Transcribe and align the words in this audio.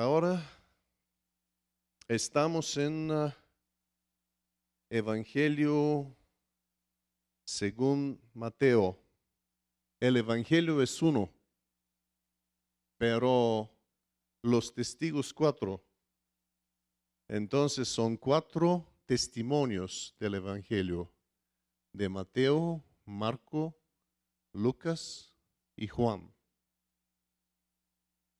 Ahora 0.00 0.42
estamos 2.08 2.74
en 2.78 3.10
uh, 3.10 3.30
Evangelio 4.88 6.16
según 7.44 8.18
Mateo. 8.32 8.98
El 10.00 10.16
Evangelio 10.16 10.80
es 10.80 11.02
uno, 11.02 11.30
pero 12.96 13.70
los 14.40 14.72
testigos 14.72 15.34
cuatro. 15.34 15.84
Entonces 17.28 17.86
son 17.86 18.16
cuatro 18.16 18.86
testimonios 19.04 20.16
del 20.18 20.36
Evangelio 20.36 21.12
de 21.92 22.08
Mateo, 22.08 22.82
Marco, 23.04 23.78
Lucas 24.54 25.34
y 25.76 25.88
Juan. 25.88 26.32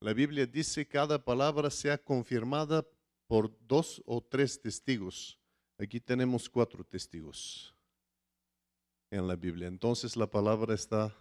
La 0.02 0.14
Biblia 0.14 0.46
dice 0.46 0.88
cada 0.88 1.22
palabra 1.22 1.68
sea 1.68 1.98
confirmada 1.98 2.86
por 3.26 3.54
dos 3.66 4.02
o 4.06 4.22
tres 4.22 4.58
testigos. 4.58 5.38
Aquí 5.78 6.00
tenemos 6.00 6.48
cuatro 6.48 6.82
testigos 6.82 7.74
en 9.10 9.28
la 9.28 9.36
Biblia. 9.36 9.68
Entonces 9.68 10.16
la 10.16 10.26
palabra 10.26 10.74
está 10.74 11.14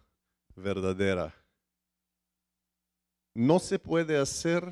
verdadera. 0.55 1.35
No 3.35 3.59
se 3.59 3.77
puede 3.77 4.17
hacer 4.17 4.63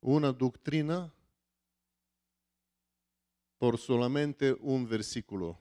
una 0.00 0.32
doctrina 0.32 1.12
por 3.58 3.78
solamente 3.78 4.52
un 4.60 4.88
versículo. 4.88 5.58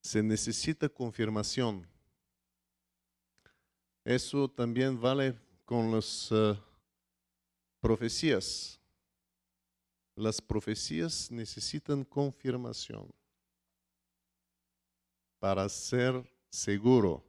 Se 0.00 0.22
necesita 0.22 0.88
confirmación. 0.88 1.89
Eso 4.10 4.48
también 4.48 5.00
vale 5.00 5.38
con 5.64 5.92
las 5.92 6.30
eh, 6.32 6.58
profecías. 7.78 8.80
Las 10.16 10.40
profecías 10.40 11.30
necesitan 11.30 12.02
confirmación 12.02 13.08
para 15.38 15.68
ser 15.68 16.28
seguro 16.50 17.24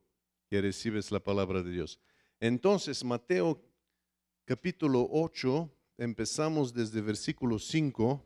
que 0.50 0.60
recibes 0.60 1.12
la 1.12 1.20
palabra 1.20 1.62
de 1.62 1.70
Dios. 1.70 2.00
Entonces, 2.40 3.04
Mateo 3.04 3.62
capítulo 4.44 5.08
8, 5.12 5.70
empezamos 6.00 6.74
desde 6.74 7.00
versículo 7.00 7.60
5. 7.60 8.26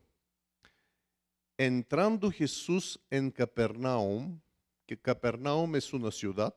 Entrando 1.57 2.31
Jesús 2.31 3.01
en 3.09 3.31
Capernaum, 3.31 4.39
que 4.85 4.97
Capernaum 4.97 5.75
es 5.75 5.91
una 5.91 6.09
ciudad, 6.09 6.55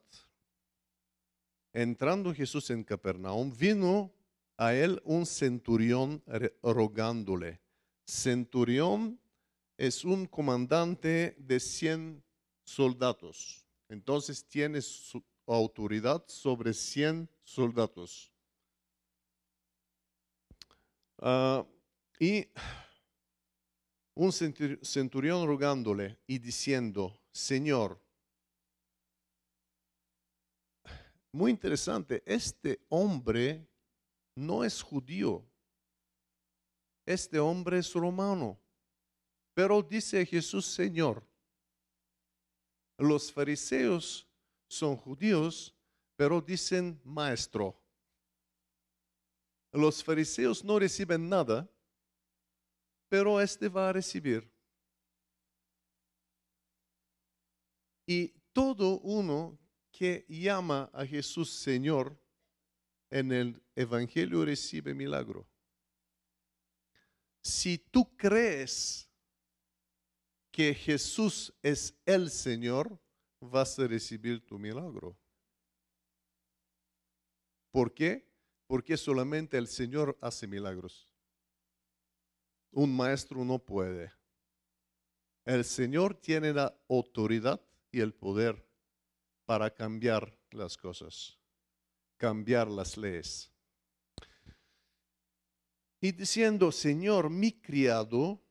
entrando 1.72 2.34
Jesús 2.34 2.70
en 2.70 2.84
Capernaum, 2.84 3.52
vino 3.56 4.12
a 4.56 4.74
él 4.74 5.00
un 5.04 5.26
centurión 5.26 6.22
rogándole. 6.62 7.60
Centurión 8.04 9.20
es 9.76 10.04
un 10.04 10.26
comandante 10.26 11.36
de 11.38 11.60
100 11.60 12.22
soldados. 12.64 13.64
Entonces 13.88 14.44
tiene 14.44 14.82
su 14.82 15.22
autoridad 15.46 16.24
sobre 16.26 16.74
100 16.74 17.28
soldados. 17.44 18.32
Ah, 21.20 21.64
y 22.18 22.48
un 24.14 24.32
centurión 24.32 25.46
rogándole 25.46 26.18
y 26.26 26.38
diciendo, 26.38 27.20
Señor, 27.30 28.00
muy 31.32 31.50
interesante, 31.50 32.22
este 32.26 32.80
hombre 32.88 33.66
no 34.34 34.64
es 34.64 34.82
judío, 34.82 35.44
este 37.04 37.38
hombre 37.38 37.78
es 37.78 37.92
romano, 37.94 38.58
pero 39.54 39.82
dice 39.82 40.24
Jesús 40.24 40.66
Señor. 40.66 41.26
Los 42.98 43.32
fariseos 43.32 44.28
son 44.66 44.96
judíos, 44.96 45.74
pero 46.16 46.40
dicen 46.40 47.00
maestro. 47.04 47.80
Los 49.72 50.02
fariseos 50.02 50.64
no 50.64 50.78
reciben 50.78 51.28
nada, 51.28 51.70
pero 53.08 53.40
este 53.40 53.68
va 53.68 53.88
a 53.88 53.92
recibir. 53.92 54.50
Y 58.06 58.28
todo 58.52 58.98
uno 59.00 59.58
que 59.98 60.24
llama 60.28 60.88
a 60.92 61.04
Jesús 61.04 61.50
Señor 61.50 62.16
en 63.10 63.32
el 63.32 63.60
Evangelio 63.74 64.44
recibe 64.44 64.94
milagro. 64.94 65.44
Si 67.42 67.78
tú 67.78 68.16
crees 68.16 69.10
que 70.52 70.72
Jesús 70.72 71.52
es 71.64 71.98
el 72.06 72.30
Señor, 72.30 72.96
vas 73.40 73.76
a 73.80 73.88
recibir 73.88 74.46
tu 74.46 74.56
milagro. 74.56 75.18
¿Por 77.72 77.92
qué? 77.92 78.24
Porque 78.68 78.96
solamente 78.96 79.58
el 79.58 79.66
Señor 79.66 80.16
hace 80.20 80.46
milagros. 80.46 81.12
Un 82.70 82.96
maestro 82.96 83.44
no 83.44 83.58
puede. 83.58 84.12
El 85.44 85.64
Señor 85.64 86.14
tiene 86.14 86.52
la 86.52 86.72
autoridad 86.88 87.60
y 87.90 87.98
el 87.98 88.14
poder 88.14 88.67
para 89.48 89.70
cambiar 89.70 90.38
las 90.50 90.76
cosas, 90.76 91.38
cambiar 92.18 92.68
las 92.68 92.98
leyes. 92.98 93.50
Y 96.02 96.12
diciendo, 96.12 96.70
Señor, 96.70 97.30
mi 97.30 97.52
criado, 97.52 98.44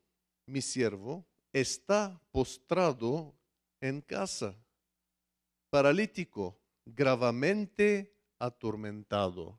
mi 0.46 0.60
siervo, 0.60 1.24
está 1.52 2.20
postrado 2.32 3.32
en 3.80 4.00
casa, 4.00 4.56
paralítico, 5.70 6.60
gravemente 6.84 8.12
atormentado. 8.40 9.56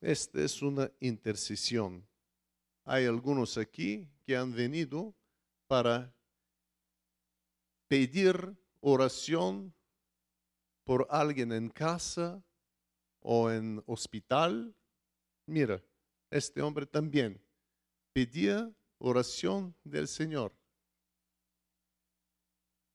Esta 0.00 0.40
es 0.40 0.62
una 0.62 0.88
intercesión. 1.00 2.06
Hay 2.84 3.06
algunos 3.06 3.58
aquí 3.58 4.08
que 4.24 4.36
han 4.36 4.54
venido 4.54 5.16
para 5.66 6.14
pedir 7.88 8.56
oración 8.88 9.74
por 10.84 11.08
alguien 11.10 11.50
en 11.50 11.68
casa 11.68 12.40
o 13.18 13.50
en 13.50 13.82
hospital, 13.86 14.72
mira, 15.46 15.82
este 16.30 16.62
hombre 16.62 16.86
también 16.86 17.42
pedía 18.12 18.72
oración 18.98 19.74
del 19.82 20.06
Señor. 20.06 20.54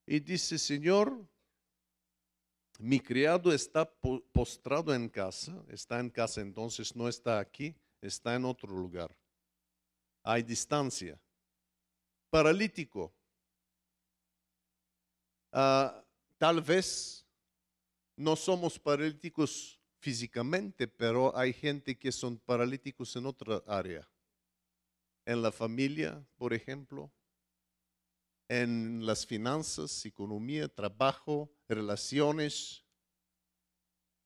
Y 0.06 0.20
dice, 0.20 0.58
Señor, 0.58 1.28
mi 2.78 2.98
criado 2.98 3.52
está 3.52 3.84
postrado 4.32 4.94
en 4.94 5.10
casa, 5.10 5.62
está 5.68 6.00
en 6.00 6.08
casa, 6.08 6.40
entonces 6.40 6.96
no 6.96 7.06
está 7.06 7.38
aquí, 7.38 7.76
está 8.00 8.34
en 8.34 8.46
otro 8.46 8.70
lugar. 8.70 9.14
Hay 10.22 10.42
distancia. 10.42 11.20
Paralítico, 12.30 13.14
Ah, 15.52 16.02
tal 16.38 16.62
vez 16.62 17.26
no 18.16 18.36
somos 18.36 18.78
paralíticos 18.78 19.78
físicamente, 20.00 20.88
pero 20.88 21.36
hay 21.36 21.52
gente 21.52 21.98
que 21.98 22.10
son 22.10 22.38
paralíticos 22.38 23.14
en 23.16 23.26
otra 23.26 23.62
área. 23.66 24.08
En 25.24 25.42
la 25.42 25.52
familia, 25.52 26.26
por 26.36 26.52
ejemplo, 26.52 27.12
en 28.48 29.06
las 29.06 29.24
finanzas, 29.24 30.04
economía, 30.04 30.68
trabajo, 30.68 31.50
relaciones, 31.68 32.84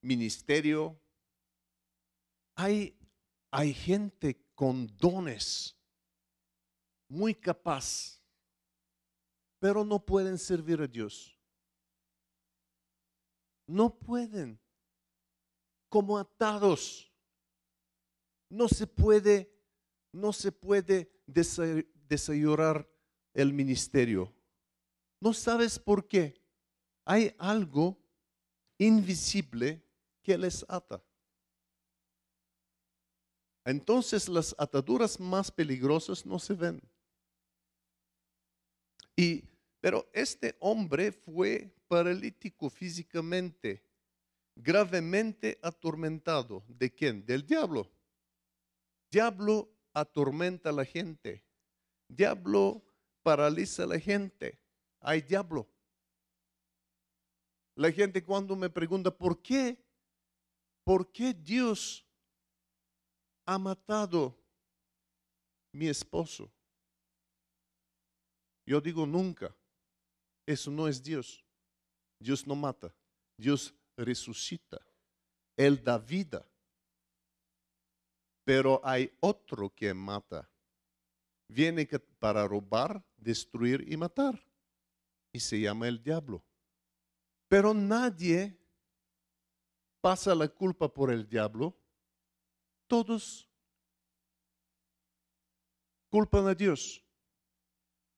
ministerio. 0.00 1.00
Hay, 2.54 2.98
hay 3.50 3.74
gente 3.74 4.40
con 4.54 4.86
dones 4.96 5.76
muy 7.08 7.34
capaz 7.34 8.20
pero 9.58 9.84
no 9.84 10.04
pueden 10.04 10.38
servir 10.38 10.80
a 10.80 10.86
Dios. 10.86 11.38
No 13.66 13.98
pueden, 13.98 14.60
como 15.88 16.18
atados. 16.18 17.12
No 18.48 18.68
se 18.68 18.86
puede, 18.86 19.52
no 20.12 20.32
se 20.32 20.52
puede 20.52 21.10
desayunar 21.26 22.88
el 23.34 23.52
ministerio. 23.52 24.32
No 25.20 25.32
sabes 25.32 25.78
por 25.78 26.06
qué. 26.06 26.40
Hay 27.04 27.34
algo 27.38 27.98
invisible 28.78 29.82
que 30.22 30.38
les 30.38 30.64
ata. 30.68 31.02
Entonces 33.64 34.28
las 34.28 34.54
ataduras 34.58 35.18
más 35.18 35.50
peligrosas 35.50 36.24
no 36.24 36.38
se 36.38 36.54
ven. 36.54 36.80
Y 39.16 39.44
pero 39.80 40.08
este 40.12 40.56
hombre 40.60 41.12
fue 41.12 41.72
paralítico 41.88 42.68
físicamente. 42.68 43.82
gravemente 44.56 45.58
atormentado. 45.62 46.64
¿De 46.66 46.92
quién? 46.92 47.24
Del 47.24 47.46
diablo. 47.46 47.88
Diablo 49.10 49.68
atormenta 49.92 50.70
a 50.70 50.72
la 50.72 50.84
gente. 50.84 51.44
Diablo 52.08 52.82
paraliza 53.22 53.84
a 53.84 53.86
la 53.86 54.00
gente. 54.00 54.58
Hay 55.00 55.20
diablo. 55.20 55.68
La 57.76 57.92
gente 57.92 58.24
cuando 58.24 58.56
me 58.56 58.70
pregunta, 58.70 59.10
¿por 59.10 59.42
qué? 59.42 59.78
¿Por 60.82 61.12
qué 61.12 61.34
Dios 61.34 62.04
ha 63.44 63.58
matado 63.58 64.36
mi 65.72 65.86
esposo? 65.86 66.50
Yo 68.66 68.80
digo 68.80 69.06
nunca. 69.06 69.54
Eso 70.44 70.70
no 70.70 70.88
es 70.88 71.02
Dios. 71.02 71.44
Dios 72.18 72.46
no 72.46 72.54
mata. 72.54 72.92
Dios 73.38 73.74
resucita. 73.96 74.78
Él 75.56 75.82
da 75.82 75.98
vida. 75.98 76.44
Pero 78.44 78.80
hay 78.84 79.10
otro 79.20 79.70
que 79.70 79.94
mata. 79.94 80.48
Viene 81.48 81.86
para 82.18 82.46
robar, 82.46 83.04
destruir 83.16 83.84
y 83.90 83.96
matar. 83.96 84.42
Y 85.32 85.40
se 85.40 85.60
llama 85.60 85.86
el 85.86 86.02
diablo. 86.02 86.42
Pero 87.48 87.72
nadie 87.72 88.58
pasa 90.00 90.34
la 90.34 90.48
culpa 90.48 90.92
por 90.92 91.12
el 91.12 91.28
diablo. 91.28 91.76
Todos 92.88 93.48
culpan 96.10 96.48
a 96.48 96.54
Dios. 96.54 97.05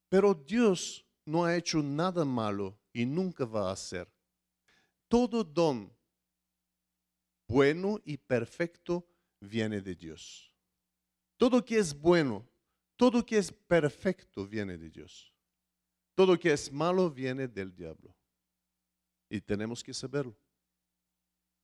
Pero 0.09 0.35
Dios 0.35 1.05
no 1.25 1.45
ha 1.45 1.57
hecho 1.57 1.83
nada 1.83 2.25
malo 2.25 2.79
y 2.93 3.05
nunca 3.05 3.45
va 3.45 3.69
a 3.69 3.73
hacer. 3.73 4.11
Todo 5.09 5.45
don 5.45 5.93
bueno 7.47 7.99
y 8.05 8.17
perfecto 8.17 9.07
viene 9.41 9.81
de 9.81 9.95
Dios. 9.95 10.55
Todo 11.37 11.65
que 11.65 11.79
es 11.79 11.99
bueno, 11.99 12.47
todo 12.97 13.25
que 13.25 13.39
es 13.39 13.53
perfecto 13.53 14.47
viene 14.47 14.77
de 14.77 14.91
Dios. 14.91 15.33
Todo 16.15 16.39
que 16.39 16.53
es 16.53 16.73
malo 16.73 17.11
viene 17.11 17.47
del 17.47 17.75
diablo. 17.75 18.15
Y 19.31 19.41
tenemos 19.41 19.85
que 19.85 19.95
saberlo. 19.95 20.37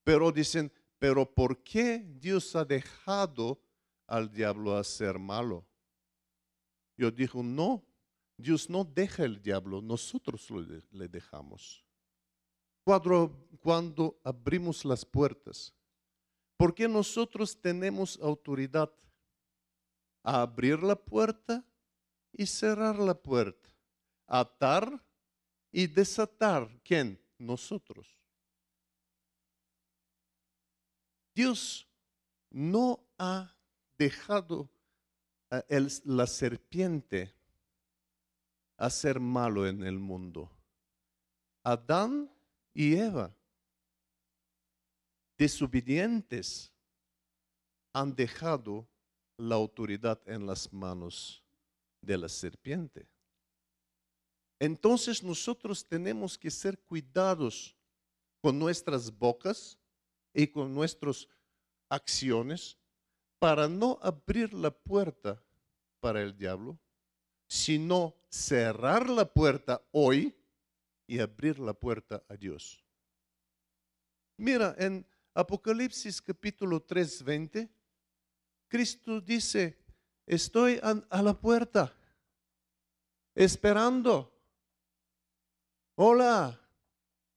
Pero 0.05 0.31
dicen, 0.31 0.71
pero 0.99 1.29
¿por 1.29 1.63
qué 1.63 2.05
Dios 2.07 2.55
ha 2.55 2.65
dejado 2.65 3.61
al 4.07 4.31
diablo 4.31 4.77
hacer 4.77 5.19
malo? 5.19 5.67
Yo 6.97 7.11
digo, 7.11 7.43
no, 7.43 7.85
Dios 8.37 8.69
no 8.69 8.85
deja 8.85 9.25
el 9.25 9.41
diablo, 9.41 9.81
nosotros 9.81 10.49
le 10.91 11.09
dejamos. 11.09 11.85
Cuando, 12.85 13.49
cuando 13.61 14.21
abrimos 14.25 14.85
las 14.85 15.05
puertas, 15.05 15.73
porque 16.57 16.89
nosotros 16.89 17.61
tenemos 17.61 18.19
autoridad 18.21 18.93
a 20.23 20.43
abrir 20.43 20.83
la 20.83 20.97
puerta 20.97 21.65
y 22.33 22.47
cerrar 22.47 22.99
la 22.99 23.15
puerta, 23.15 23.69
atar 24.27 25.03
y 25.71 25.87
desatar. 25.87 26.69
¿Quién? 26.83 27.21
Nosotros. 27.39 28.09
Dios 31.35 31.89
no 32.51 33.05
ha 33.19 33.55
dejado 33.99 34.71
a 35.51 35.65
la 36.05 36.27
serpiente 36.27 37.35
hacer 38.77 39.21
malo 39.21 39.67
en 39.67 39.83
el 39.83 39.99
mundo. 39.99 40.51
Adán 41.63 42.31
y 42.73 42.97
Eva, 42.97 43.35
desobedientes, 45.39 46.73
han 47.93 48.15
dejado 48.15 48.89
la 49.37 49.55
autoridad 49.55 50.21
en 50.27 50.47
las 50.47 50.73
manos 50.73 51.43
de 52.01 52.19
la 52.19 52.29
serpiente. 52.29 53.09
Entonces 54.59 55.23
nosotros 55.23 55.87
tenemos 55.87 56.39
que 56.39 56.51
ser 56.51 56.79
cuidados 56.79 57.77
con 58.41 58.59
nuestras 58.59 59.17
bocas 59.17 59.79
y 60.33 60.47
con 60.47 60.75
nuestras 60.75 61.29
acciones 61.89 62.77
para 63.39 63.69
no 63.69 63.99
abrir 64.03 64.53
la 64.55 64.71
puerta 64.71 65.43
para 66.01 66.21
el 66.23 66.37
diablo, 66.37 66.79
sino 67.47 68.15
cerrar 68.35 69.09
la 69.09 69.25
puerta 69.25 69.81
hoy 69.93 70.35
y 71.07 71.21
abrir 71.21 71.61
la 71.61 71.73
puerta 71.73 72.25
a 72.29 72.35
Dios. 72.37 72.85
Mira, 74.37 74.75
en 74.77 75.07
Apocalipsis 75.33 76.21
capítulo 76.21 76.83
3, 76.83 77.23
20, 77.23 77.71
Cristo 78.67 79.21
dice, 79.21 79.79
estoy 80.27 80.81
a, 80.83 81.23
la 81.23 81.35
puerta, 81.35 81.95
esperando. 83.37 84.37
Hola, 85.95 86.61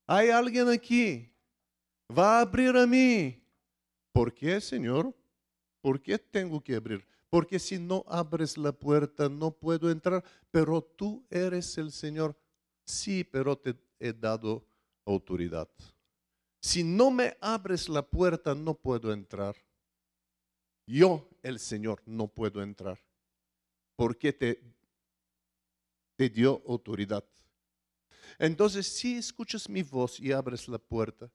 hay 0.07 0.29
alguien 0.29 0.67
aquí. 0.67 1.31
Va 2.09 2.39
a 2.39 2.41
abrir 2.41 2.75
a 2.75 2.87
mí. 2.87 3.39
¿Por 4.11 4.33
qué, 4.33 4.59
Señor? 4.59 5.15
¿Por 5.79 6.01
qué 6.01 6.17
tengo 6.17 6.59
que 6.59 6.75
abrir? 6.75 7.07
Porque 7.29 7.59
si 7.59 7.77
no 7.77 8.03
abres 8.07 8.57
la 8.57 8.71
puerta 8.71 9.27
no 9.27 9.51
puedo 9.51 9.91
entrar, 9.91 10.23
pero 10.51 10.81
tú 10.81 11.25
eres 11.29 11.77
el 11.77 11.91
Señor. 11.91 12.37
Sí, 12.85 13.23
pero 13.23 13.57
te 13.57 13.75
he 13.99 14.13
dado 14.13 14.65
autoridad. 15.05 15.67
Si 16.61 16.83
no 16.83 17.11
me 17.11 17.37
abres 17.41 17.89
la 17.89 18.01
puerta 18.01 18.55
no 18.55 18.73
puedo 18.73 19.11
entrar. 19.11 19.55
Yo, 20.85 21.29
el 21.43 21.59
Señor, 21.59 22.01
no 22.05 22.27
puedo 22.27 22.61
entrar. 22.61 22.99
Porque 23.95 24.31
te, 24.31 24.61
te 26.15 26.29
dio 26.29 26.61
autoridad. 26.65 27.25
Entonces, 28.39 28.87
si 28.87 29.17
escuchas 29.17 29.69
mi 29.69 29.83
voz 29.83 30.19
y 30.19 30.31
abres 30.31 30.67
la 30.67 30.77
puerta, 30.77 31.29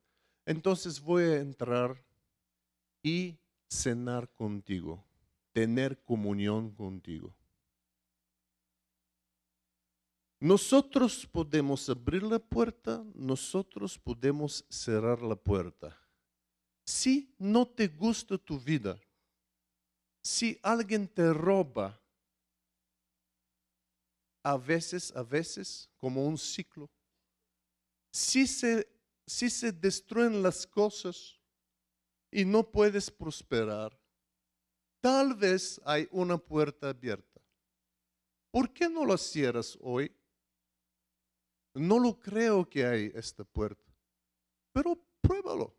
entonces 0.45 0.99
voy 0.99 1.23
a 1.23 1.37
entrar 1.39 2.03
y 3.01 3.37
cenar 3.69 4.29
contigo, 4.33 5.03
tener 5.53 6.03
comunión 6.03 6.71
contigo. 6.71 7.33
Nosotros 10.39 11.25
podemos 11.25 11.87
abrir 11.87 12.23
la 12.23 12.39
puerta, 12.39 13.01
nosotros 13.15 13.97
podemos 13.97 14.65
cerrar 14.69 15.21
la 15.21 15.37
puerta. 15.37 15.97
Si 16.85 17.33
no 17.37 17.65
te 17.65 17.87
gusta 17.87 18.37
tu 18.37 18.59
vida, 18.59 18.99
si 20.21 20.59
alguien 20.61 21.07
te 21.07 21.31
roba, 21.31 21.97
a 24.43 24.57
veces, 24.57 25.15
a 25.15 25.23
veces, 25.23 25.89
como 25.95 26.25
un 26.25 26.37
ciclo, 26.37 26.89
si 28.11 28.45
se, 28.45 28.85
si 29.25 29.49
se 29.49 29.71
destruyen 29.71 30.43
las 30.43 30.67
cosas, 30.67 31.39
y 32.33 32.43
no 32.43 32.69
puedes 32.69 33.11
prosperar, 33.11 33.97
tal 35.03 35.33
vez 35.35 35.81
hay 35.83 36.07
una 36.11 36.37
puerta 36.37 36.87
abierta. 36.87 37.41
¿Por 38.49 38.71
qué 38.71 38.87
no 38.87 39.05
la 39.05 39.17
cierras 39.17 39.77
hoy? 39.81 40.09
No 41.73 41.99
lo 41.99 42.17
creo 42.17 42.69
que 42.69 42.85
hay 42.85 43.11
esta 43.13 43.43
puerta, 43.43 43.83
pero 44.71 44.97
pruébalo. 45.19 45.75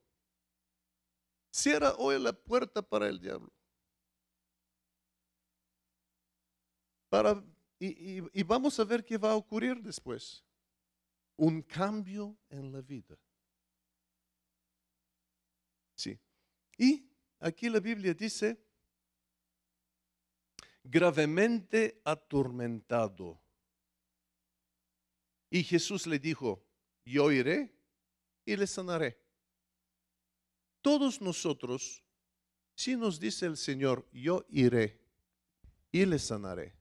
Cierra 1.51 1.95
hoy 1.97 2.21
la 2.21 2.35
puerta 2.35 2.83
para 2.83 3.09
el 3.09 3.19
diablo. 3.19 3.51
Para, 7.09 7.43
y, 7.79 8.39
y 8.39 8.43
vamos 8.43 8.79
a 8.79 8.85
ver 8.85 9.03
qué 9.07 9.17
va 9.17 9.31
a 9.31 9.37
ocurrir 9.37 9.81
después. 9.81 10.45
Un 11.37 11.63
cambio 11.63 12.37
en 12.51 12.71
la 12.71 12.83
vida. 12.83 13.17
Sí. 15.95 16.19
Y 16.77 17.09
aquí 17.39 17.71
la 17.71 17.81
Biblia 17.81 18.13
dice, 18.13 18.64
gravemente 20.85 22.01
atormentado. 22.05 23.41
Y 25.51 25.65
Jesús 25.65 26.07
le 26.07 26.19
dijo, 26.19 26.63
yo 27.05 27.33
iré 27.33 27.75
y 28.45 28.57
le 28.57 28.67
sanaré. 28.67 29.19
Todos 30.83 31.21
nosotros, 31.21 32.05
si 32.77 32.95
nos 32.97 33.19
dice 33.19 33.47
el 33.47 33.57
Señor, 33.57 34.07
yo 34.13 34.45
iré 34.51 35.01
y 35.91 36.05
le 36.05 36.19
sanaré. 36.19 36.75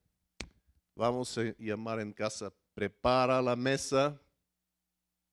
Vamos 0.96 1.38
a 1.38 1.56
llamar 1.58 2.00
en 2.02 2.12
casa, 2.12 2.54
prepara 2.74 3.42
la 3.42 3.56
mesa, 3.56 4.20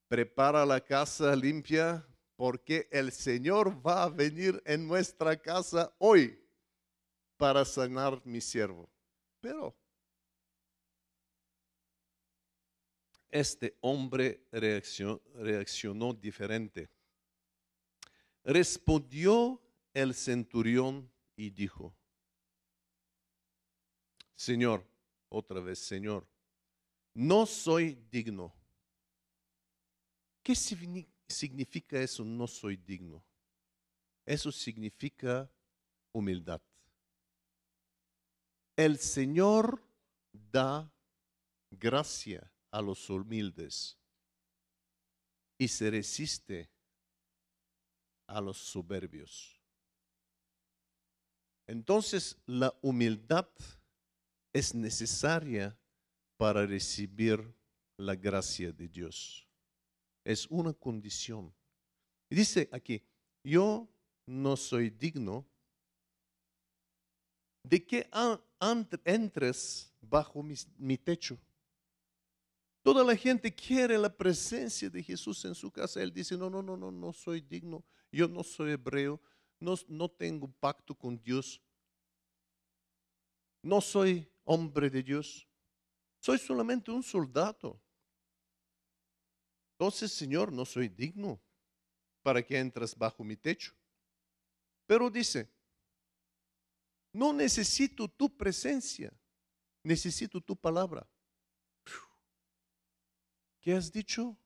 prepara 0.08 0.64
la 0.64 0.80
casa 0.80 1.34
limpia, 1.34 2.06
porque 2.36 2.88
el 2.90 3.12
Señor 3.12 3.86
va 3.86 4.04
a 4.04 4.08
venir 4.08 4.62
en 4.64 4.86
nuestra 4.86 5.36
casa 5.36 5.94
hoy 5.98 6.39
para 7.40 7.64
sanar 7.64 8.20
mi 8.26 8.38
siervo. 8.38 8.86
Pero 9.40 9.74
este 13.30 13.78
hombre 13.80 14.46
reaccionó, 14.52 16.12
diferente. 16.12 16.90
respondió 18.44 19.58
el 19.94 20.12
centurión 20.12 21.10
y 21.34 21.48
dijo, 21.48 21.94
Señor, 24.36 24.86
otra 25.30 25.60
vez, 25.60 25.78
Señor, 25.78 26.28
no 27.14 27.46
soy 27.46 27.94
digno. 28.10 28.52
¿Qué 30.42 30.54
significa 30.54 31.98
eso? 32.02 32.22
No 32.22 32.46
soy 32.46 32.76
digno. 32.76 33.24
Eso 34.26 34.52
significa 34.52 35.50
humildad. 36.12 36.60
El 38.80 38.98
Señor 38.98 39.86
da 40.32 40.90
gracia 41.70 42.50
a 42.70 42.80
los 42.80 43.10
humildes 43.10 43.98
y 45.58 45.68
se 45.68 45.90
resiste 45.90 46.70
a 48.26 48.40
los 48.40 48.56
soberbios. 48.56 49.60
Entonces 51.66 52.38
la 52.46 52.74
humildad 52.80 53.50
es 54.50 54.74
necesaria 54.74 55.78
para 56.38 56.64
recibir 56.64 57.54
la 57.98 58.16
gracia 58.16 58.72
de 58.72 58.88
Dios. 58.88 59.46
Es 60.24 60.46
una 60.46 60.72
condición. 60.72 61.54
dice 62.30 62.66
aquí, 62.72 63.04
yo 63.44 63.86
no 64.24 64.56
soy 64.56 64.88
digno 64.88 65.49
de 67.62 67.84
que 67.84 68.08
entres 69.04 69.92
bajo 70.00 70.42
mi, 70.42 70.96
techo. 70.96 71.38
Toda 72.82 73.04
la 73.04 73.14
gente 73.14 73.54
quiere 73.54 73.98
la 73.98 74.14
presencia 74.14 74.88
de 74.88 75.02
Jesús 75.02 75.44
en 75.44 75.54
su 75.54 75.70
casa. 75.70 76.02
Él 76.02 76.12
dice, 76.12 76.36
no, 76.36 76.48
no, 76.48 76.62
no, 76.62 76.76
no, 76.76 76.90
no 76.90 77.12
soy 77.12 77.40
digno. 77.40 77.84
Yo 78.10 78.26
no 78.26 78.42
soy 78.42 78.72
hebreo. 78.72 79.20
No, 79.58 79.74
no 79.88 80.10
tengo 80.10 80.48
pacto 80.48 80.94
con 80.94 81.20
Dios. 81.22 81.60
No 83.62 83.80
soy 83.80 84.26
hombre 84.44 84.88
de 84.88 85.02
Dios. 85.02 85.46
Soy 86.18 86.38
solamente 86.38 86.90
un 86.90 87.02
soldado. 87.02 87.80
Entonces, 89.72 90.12
Señor, 90.12 90.52
no 90.52 90.64
soy 90.64 90.88
digno 90.88 91.40
para 92.22 92.42
que 92.42 92.58
entres 92.58 92.96
bajo 92.96 93.24
mi 93.24 93.36
techo. 93.36 93.72
Pero 94.86 95.10
dice, 95.10 95.48
no 97.12 97.32
necesito 97.32 98.08
tu 98.08 98.36
presencia, 98.36 99.12
necesito 99.82 100.40
tu 100.40 100.56
palabra. 100.56 101.08
¿Qué 103.60 103.74
has 103.74 103.92
dicho? 103.92 104.36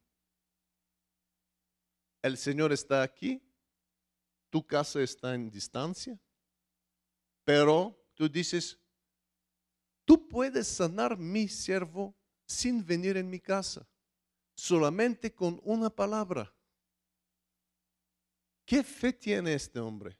El 2.23 2.37
Señor 2.37 2.73
está 2.73 3.03
aquí, 3.03 3.43
tu 4.51 4.67
casa 4.67 5.03
está 5.03 5.35
en 5.35 5.51
distancia, 5.51 6.19
pero 7.45 7.97
tú 8.15 8.29
dices, 8.29 8.79
tú 10.05 10.27
puedes 10.27 10.67
sanar 10.67 11.19
mi 11.19 11.49
siervo 11.49 12.17
sin 12.47 12.85
venir 12.85 13.17
en 13.17 13.29
mi 13.29 13.41
casa, 13.41 13.87
solamente 14.57 15.35
con 15.35 15.61
una 15.65 15.91
palabra. 15.91 16.53
¿Qué 18.65 18.83
fe 18.83 19.13
tiene 19.13 19.55
este 19.55 19.79
hombre? 19.79 20.19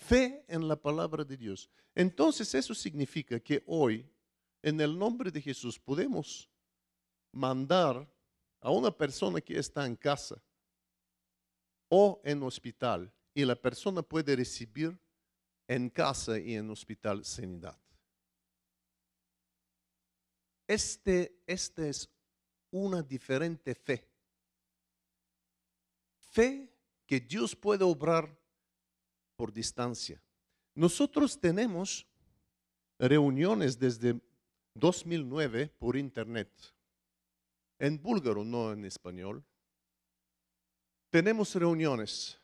Fe 0.00 0.44
en 0.48 0.66
la 0.66 0.76
palabra 0.76 1.24
de 1.24 1.36
Dios. 1.36 1.70
Entonces 1.94 2.54
eso 2.54 2.74
significa 2.74 3.38
que 3.38 3.62
hoy, 3.66 4.10
en 4.62 4.80
el 4.80 4.98
nombre 4.98 5.30
de 5.30 5.40
Jesús, 5.42 5.78
podemos 5.78 6.50
mandar 7.32 8.10
a 8.60 8.70
una 8.70 8.90
persona 8.90 9.40
que 9.40 9.58
está 9.58 9.86
en 9.86 9.96
casa 9.96 10.42
o 11.88 12.20
en 12.24 12.42
hospital 12.42 13.12
y 13.34 13.44
la 13.44 13.54
persona 13.54 14.02
puede 14.02 14.34
recibir 14.36 14.98
en 15.68 15.90
casa 15.90 16.38
y 16.38 16.54
en 16.54 16.70
hospital 16.70 17.24
sanidad. 17.24 17.78
Este, 20.66 21.42
este 21.46 21.90
es 21.90 22.08
una 22.70 23.02
diferente 23.02 23.74
fe. 23.74 24.08
Fe 26.18 26.72
que 27.06 27.20
Dios 27.20 27.54
puede 27.54 27.84
obrar 27.84 28.39
por 29.40 29.54
distancia. 29.54 30.22
Nosotros 30.74 31.40
tenemos 31.40 32.06
reuniones 32.98 33.78
desde 33.78 34.20
2009 34.74 35.72
por 35.78 35.96
internet 35.96 36.50
en 37.78 37.96
búlgaro, 37.98 38.44
no 38.44 38.70
en 38.70 38.84
español. 38.84 39.42
Tenemos 41.08 41.54
reuniones. 41.54 42.38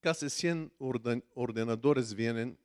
Casi 0.00 0.28
100 0.28 0.72
ordenadores 1.36 2.12
vienen 2.12 2.58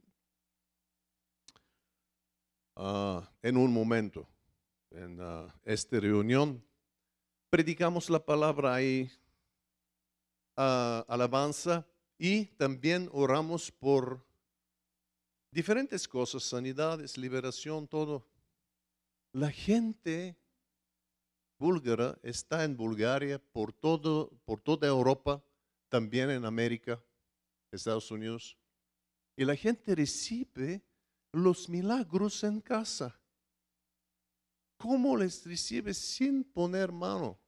ah, 2.76 3.32
en 3.44 3.58
un 3.58 3.72
momento 3.72 4.28
en 4.90 5.20
ah, 5.22 5.56
esta 5.64 6.00
reunión. 6.00 6.66
Predicamos 7.52 8.10
la 8.10 8.26
palabra 8.26 8.74
ahí, 8.74 9.12
uh, 10.62 11.12
alabanza, 11.12 11.88
y 12.18 12.46
también 12.58 13.10
oramos 13.12 13.72
por 13.72 14.24
diferentes 15.52 16.08
cosas, 16.08 16.44
sanidades, 16.44 17.18
liberación, 17.18 17.88
todo. 17.88 18.28
La 19.34 19.50
gente 19.50 20.38
búlgara 21.58 22.20
está 22.22 22.64
en 22.64 22.78
Bulgaria, 22.78 23.40
por, 23.40 23.74
todo, 23.74 24.30
por 24.46 24.62
toda 24.62 24.88
Europa, 24.88 25.44
también 25.90 26.30
en 26.30 26.46
América, 26.46 27.04
Estados 27.72 28.12
Unidos. 28.12 28.56
Y 29.36 29.46
la 29.46 29.56
gente 29.56 29.96
recibe 29.96 30.84
los 31.32 31.70
milagros 31.70 32.44
en 32.44 32.62
casa. 32.62 33.20
¿Cómo 34.78 35.18
les 35.18 35.46
recibe 35.46 35.94
sin 35.94 36.44
poner 36.44 36.92
mano, 36.92 37.40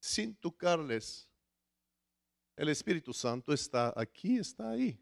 sin 0.00 0.34
tocarles? 0.34 1.30
El 2.56 2.70
Espíritu 2.70 3.12
Santo 3.12 3.52
está 3.52 3.92
aquí, 3.94 4.38
está 4.38 4.70
ahí. 4.70 4.98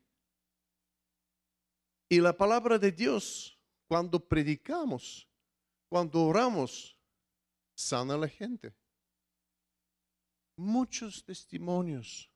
Y 2.08 2.20
la 2.20 2.36
palabra 2.36 2.78
de 2.78 2.90
Dios, 2.90 3.56
cuando 3.88 4.20
predicamos, 4.20 5.28
cuando 5.88 6.24
oramos, 6.24 6.98
sana 7.76 8.16
la 8.16 8.28
gente. 8.28 8.74
Muchos 10.56 11.24
testimonios 11.24 12.30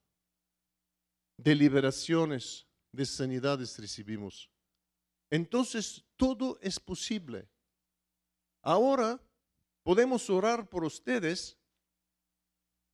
de 1.37 1.55
liberaciones, 1.55 2.67
de 2.91 3.05
sanidades 3.05 3.77
recibimos. 3.77 4.49
Entonces, 5.29 6.05
todo 6.17 6.57
es 6.61 6.79
posible. 6.79 7.49
Ahora 8.61 9.21
podemos 9.83 10.29
orar 10.29 10.69
por 10.69 10.83
ustedes 10.83 11.58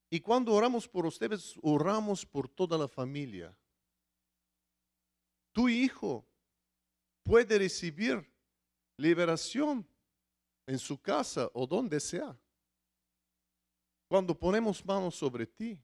y 0.10 0.20
cuando 0.20 0.54
oramos 0.54 0.88
por 0.88 1.06
ustedes, 1.06 1.56
oramos 1.62 2.26
por 2.26 2.48
toda 2.48 2.78
la 2.78 2.88
familia. 2.88 3.58
Tu 5.52 5.70
hijo 5.70 6.26
puede 7.24 7.58
recibir 7.58 8.30
liberación 8.98 9.88
en 10.68 10.80
su 10.80 11.02
casa 11.02 11.50
o 11.54 11.66
donde 11.66 12.00
sea. 12.00 12.38
Cuando 14.08 14.38
ponemos 14.38 14.86
manos 14.86 15.16
sobre 15.16 15.46
ti, 15.46 15.80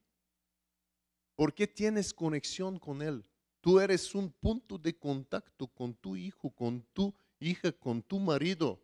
porque 1.35 1.65
tienes 1.67 2.13
conexión 2.13 2.77
con 2.77 3.01
Él. 3.01 3.25
Tú 3.61 3.79
eres 3.79 4.13
un 4.13 4.31
punto 4.31 4.77
de 4.77 4.97
contacto 4.97 5.67
con 5.67 5.93
tu 5.93 6.15
hijo, 6.15 6.49
con 6.51 6.81
tu 6.93 7.13
hija, 7.39 7.71
con 7.71 8.01
tu 8.01 8.19
marido, 8.19 8.79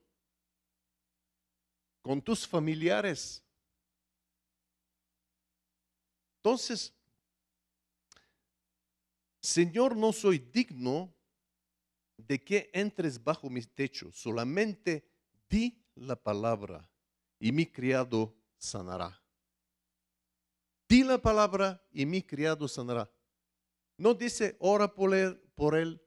con 2.01 2.21
tus 2.21 2.47
familiares. 2.47 3.43
Entonces, 6.47 6.93
Señor, 9.41 9.97
no 9.97 10.13
soy 10.13 10.39
digno 10.39 11.13
de 12.15 12.41
que 12.41 12.69
entres 12.71 13.21
bajo 13.21 13.49
mi 13.49 13.61
techo, 13.63 14.13
solamente 14.13 15.05
di 15.49 15.77
la 15.95 16.15
palabra 16.15 16.89
y 17.37 17.51
mi 17.51 17.65
criado 17.65 18.33
sanará. 18.57 19.21
Di 20.87 21.03
la 21.03 21.17
palabra 21.17 21.85
y 21.91 22.05
mi 22.05 22.21
criado 22.21 22.65
sanará. 22.69 23.11
No 23.97 24.13
dice, 24.13 24.55
ora 24.59 24.87
por 24.87 25.13
él, 25.13 25.37
por 25.53 25.75
él, 25.75 26.01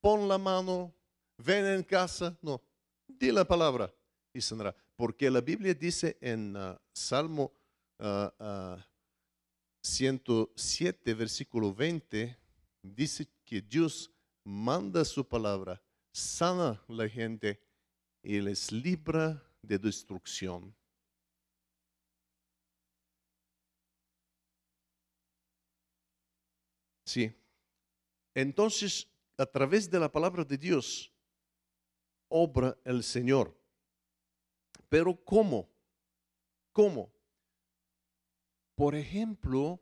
pon 0.00 0.26
la 0.26 0.36
mano, 0.36 0.96
ven 1.38 1.64
en 1.64 1.84
casa. 1.84 2.36
No, 2.42 2.60
di 3.06 3.30
la 3.30 3.44
palabra 3.44 3.94
y 4.32 4.40
sanará. 4.40 4.74
Porque 4.96 5.30
la 5.30 5.40
Biblia 5.40 5.74
dice 5.74 6.18
en 6.20 6.56
uh, 6.56 6.76
Salmo 6.92 7.52
107, 8.00 8.82
uh, 8.82 8.95
107, 9.86 11.14
versículo 11.14 11.72
20, 11.72 12.36
dice 12.82 13.28
que 13.44 13.62
Dios 13.62 14.10
manda 14.42 15.04
su 15.04 15.26
palabra, 15.26 15.80
sana 16.12 16.82
la 16.88 17.08
gente 17.08 17.62
y 18.20 18.40
les 18.40 18.72
libra 18.72 19.40
de 19.62 19.78
destrucción. 19.78 20.74
Sí. 27.04 27.32
Entonces, 28.34 29.08
a 29.38 29.46
través 29.46 29.88
de 29.88 30.00
la 30.00 30.10
palabra 30.10 30.44
de 30.44 30.58
Dios, 30.58 31.12
obra 32.28 32.76
el 32.84 33.04
Señor. 33.04 33.56
Pero 34.88 35.14
¿cómo? 35.24 35.68
¿Cómo? 36.72 37.15
Por 38.76 38.94
ejemplo, 38.94 39.80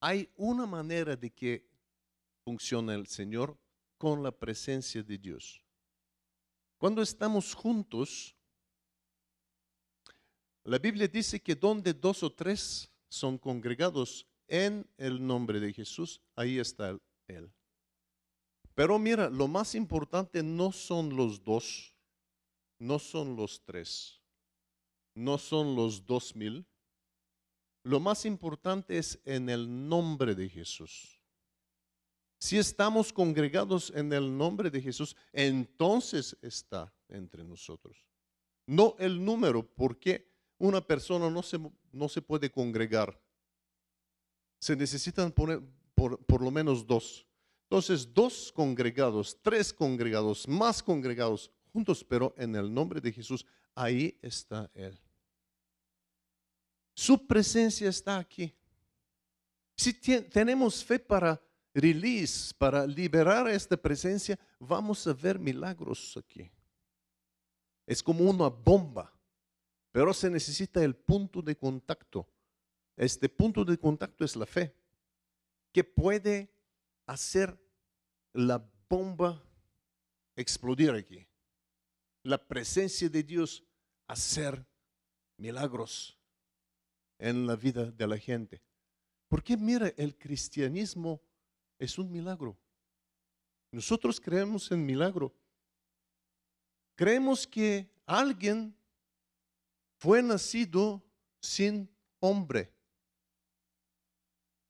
hay 0.00 0.28
una 0.36 0.66
manera 0.66 1.14
de 1.14 1.30
que 1.30 1.70
funciona 2.42 2.94
el 2.94 3.06
Señor 3.06 3.56
con 3.98 4.22
la 4.22 4.32
presencia 4.32 5.02
de 5.02 5.18
Dios. 5.18 5.62
Cuando 6.78 7.02
estamos 7.02 7.54
juntos, 7.54 8.34
la 10.64 10.78
Biblia 10.78 11.06
dice 11.06 11.40
que 11.40 11.54
donde 11.54 11.92
dos 11.92 12.22
o 12.22 12.32
tres 12.32 12.90
son 13.08 13.36
congregados 13.36 14.26
en 14.48 14.88
el 14.96 15.24
nombre 15.24 15.60
de 15.60 15.72
Jesús, 15.72 16.20
ahí 16.34 16.58
está 16.58 16.98
Él. 17.28 17.52
Pero 18.74 18.98
mira, 18.98 19.28
lo 19.28 19.46
más 19.46 19.74
importante 19.74 20.42
no 20.42 20.72
son 20.72 21.14
los 21.14 21.44
dos, 21.44 21.94
no 22.78 22.98
son 22.98 23.36
los 23.36 23.62
tres, 23.62 24.22
no 25.14 25.36
son 25.36 25.76
los 25.76 26.06
dos 26.06 26.34
mil. 26.34 26.66
Lo 27.84 27.98
más 27.98 28.24
importante 28.24 28.96
es 28.98 29.20
en 29.24 29.48
el 29.48 29.88
nombre 29.88 30.34
de 30.34 30.48
Jesús. 30.48 31.20
Si 32.38 32.58
estamos 32.58 33.12
congregados 33.12 33.92
en 33.94 34.12
el 34.12 34.36
nombre 34.36 34.70
de 34.70 34.80
Jesús, 34.80 35.16
entonces 35.32 36.36
está 36.42 36.92
entre 37.08 37.44
nosotros. 37.44 37.96
No 38.66 38.96
el 38.98 39.24
número, 39.24 39.64
porque 39.64 40.32
una 40.58 40.80
persona 40.80 41.30
no 41.30 41.42
se, 41.42 41.58
no 41.92 42.08
se 42.08 42.22
puede 42.22 42.50
congregar. 42.50 43.20
Se 44.60 44.76
necesitan 44.76 45.30
poner 45.30 45.60
por, 45.94 46.24
por 46.24 46.42
lo 46.42 46.50
menos 46.50 46.86
dos. 46.86 47.26
Entonces, 47.64 48.12
dos 48.12 48.52
congregados, 48.52 49.38
tres 49.40 49.72
congregados, 49.72 50.46
más 50.46 50.82
congregados 50.82 51.50
juntos, 51.72 52.04
pero 52.04 52.34
en 52.36 52.54
el 52.54 52.72
nombre 52.72 53.00
de 53.00 53.12
Jesús, 53.12 53.46
ahí 53.74 54.18
está 54.20 54.70
Él. 54.74 55.00
Su 56.94 57.26
presencia 57.26 57.88
está 57.88 58.18
aquí. 58.18 58.54
Si 59.76 59.92
tenemos 59.94 60.84
fe 60.84 60.98
para 60.98 61.40
release, 61.74 62.52
para 62.56 62.86
liberar 62.86 63.48
esta 63.48 63.76
presencia, 63.76 64.38
vamos 64.58 65.06
a 65.06 65.12
ver 65.12 65.38
milagros 65.38 66.16
aquí. 66.16 66.50
Es 67.86 68.02
como 68.02 68.28
una 68.28 68.48
bomba, 68.48 69.12
pero 69.90 70.12
se 70.12 70.30
necesita 70.30 70.84
el 70.84 70.94
punto 70.94 71.42
de 71.42 71.56
contacto. 71.56 72.28
Este 72.96 73.28
punto 73.28 73.64
de 73.64 73.78
contacto 73.78 74.24
es 74.24 74.36
la 74.36 74.46
fe, 74.46 74.74
que 75.72 75.82
puede 75.82 76.52
hacer 77.06 77.58
la 78.32 78.62
bomba 78.88 79.42
explodir 80.36 80.90
aquí. 80.90 81.26
La 82.22 82.38
presencia 82.38 83.08
de 83.08 83.22
Dios 83.22 83.64
hacer 84.06 84.64
milagros 85.36 86.21
en 87.22 87.46
la 87.46 87.54
vida 87.54 87.90
de 87.90 88.06
la 88.06 88.18
gente. 88.18 88.60
Porque 89.28 89.56
mira, 89.56 89.92
el 89.96 90.18
cristianismo 90.18 91.22
es 91.78 91.96
un 91.96 92.10
milagro. 92.10 92.58
Nosotros 93.70 94.20
creemos 94.20 94.70
en 94.72 94.84
milagro. 94.84 95.32
Creemos 96.96 97.46
que 97.46 97.88
alguien 98.04 98.76
fue 99.98 100.20
nacido 100.20 101.00
sin 101.40 101.88
hombre. 102.18 102.74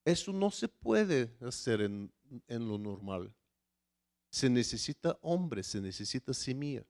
Eso 0.05 0.31
no 0.33 0.51
se 0.51 0.69
puede 0.69 1.35
hacer 1.41 1.81
en, 1.81 2.13
en 2.47 2.69
lo 2.69 2.77
normal. 2.77 3.35
Se 4.31 4.51
necesita 4.51 5.19
hombre, 5.23 5.63
se 5.63 5.81
necesita 5.81 6.35
semilla. 6.35 6.85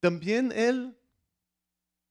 También 0.00 0.52
Él 0.52 0.98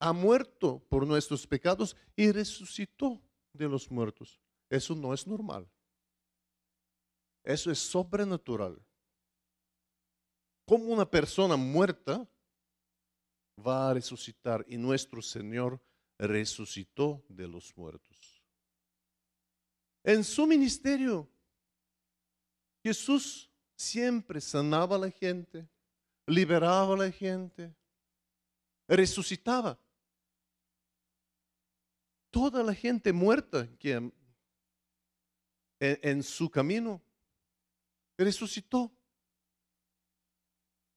ha 0.04 0.12
muerto 0.12 0.84
por 0.90 1.06
nuestros 1.06 1.46
pecados 1.46 1.96
y 2.14 2.30
resucitó 2.30 3.22
de 3.54 3.66
los 3.66 3.90
muertos. 3.90 4.38
Eso 4.68 4.94
no 4.94 5.14
es 5.14 5.26
normal. 5.26 5.66
Eso 7.42 7.70
es 7.70 7.78
sobrenatural. 7.78 8.78
Como 10.66 10.92
una 10.92 11.10
persona 11.10 11.56
muerta 11.56 12.28
va 13.66 13.88
a 13.88 13.94
resucitar 13.94 14.62
y 14.68 14.76
nuestro 14.76 15.22
Señor 15.22 15.80
resucitó 16.18 17.24
de 17.26 17.48
los 17.48 17.74
muertos. 17.74 18.42
En 20.02 20.22
su 20.22 20.46
ministerio, 20.46 21.26
Jesús 22.82 23.50
siempre 23.74 24.38
sanaba 24.38 24.96
a 24.96 24.98
la 24.98 25.10
gente, 25.10 25.66
liberaba 26.26 26.92
a 26.92 26.98
la 26.98 27.10
gente, 27.10 27.74
resucitaba. 28.86 29.78
Toda 32.34 32.64
la 32.64 32.74
gente 32.74 33.12
muerta 33.12 33.68
que 33.78 34.10
en, 35.78 36.22
su 36.24 36.50
camino, 36.50 37.00
resucitó. 38.18 38.92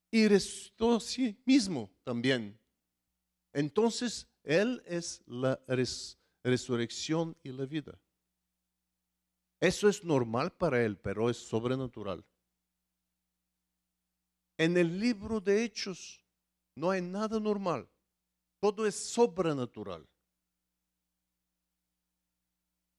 Y 0.10 0.28
resucitó 0.28 1.00
sí 1.00 1.39
mismo 1.45 1.91
también. 2.04 2.60
Entonces, 3.54 4.28
Él 4.41 4.82
es 4.88 5.21
la 5.28 5.62
resurrección 6.43 7.38
y 7.43 7.52
la 7.52 7.67
vida. 7.67 8.02
Eso 9.60 9.88
es 9.89 10.04
normal 10.04 10.52
para 10.52 10.84
Él, 10.84 10.97
pero 10.97 11.30
es 11.30 11.38
sobrenatural. 11.38 12.26
En 14.58 14.76
el 14.76 15.00
libro 15.00 15.39
de 15.39 15.63
Hechos 15.63 16.26
no 16.73 16.89
hay 16.89 17.04
nada 17.04 17.39
normal. 17.39 17.88
Todo 18.60 18.88
es 18.88 18.95
sobrenatural. 18.95 20.10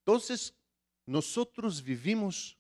Entonces, 0.09 0.55
nosotros 1.05 1.83
vivimos 1.83 2.57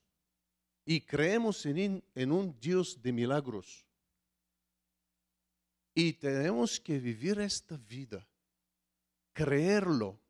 y 0.84 1.00
creemos 1.00 1.64
en, 1.64 2.02
un 2.30 2.54
Dios 2.60 3.00
de 3.00 3.10
milagros. 3.10 3.86
Y 5.94 6.12
tenemos 6.12 6.78
que 6.78 6.98
vivir 6.98 7.40
esta 7.40 7.78
vida, 7.78 8.28
creerlo. 9.32 10.20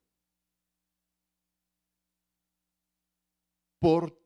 Por, 3.79 4.17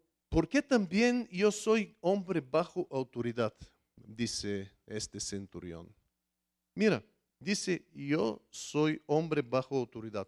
qué 0.47 0.61
también 0.61 1.27
yo 1.31 1.51
soy 1.51 1.97
hombre 1.99 2.41
bajo 2.41 2.87
autoridad, 2.91 3.55
dice 3.95 4.71
este 4.85 5.19
centurión. 5.19 5.91
Mira, 6.75 7.03
dice, 7.39 7.87
yo 7.91 8.39
soy 8.51 9.01
hombre 9.07 9.41
bajo 9.41 9.79
autoridad. 9.79 10.27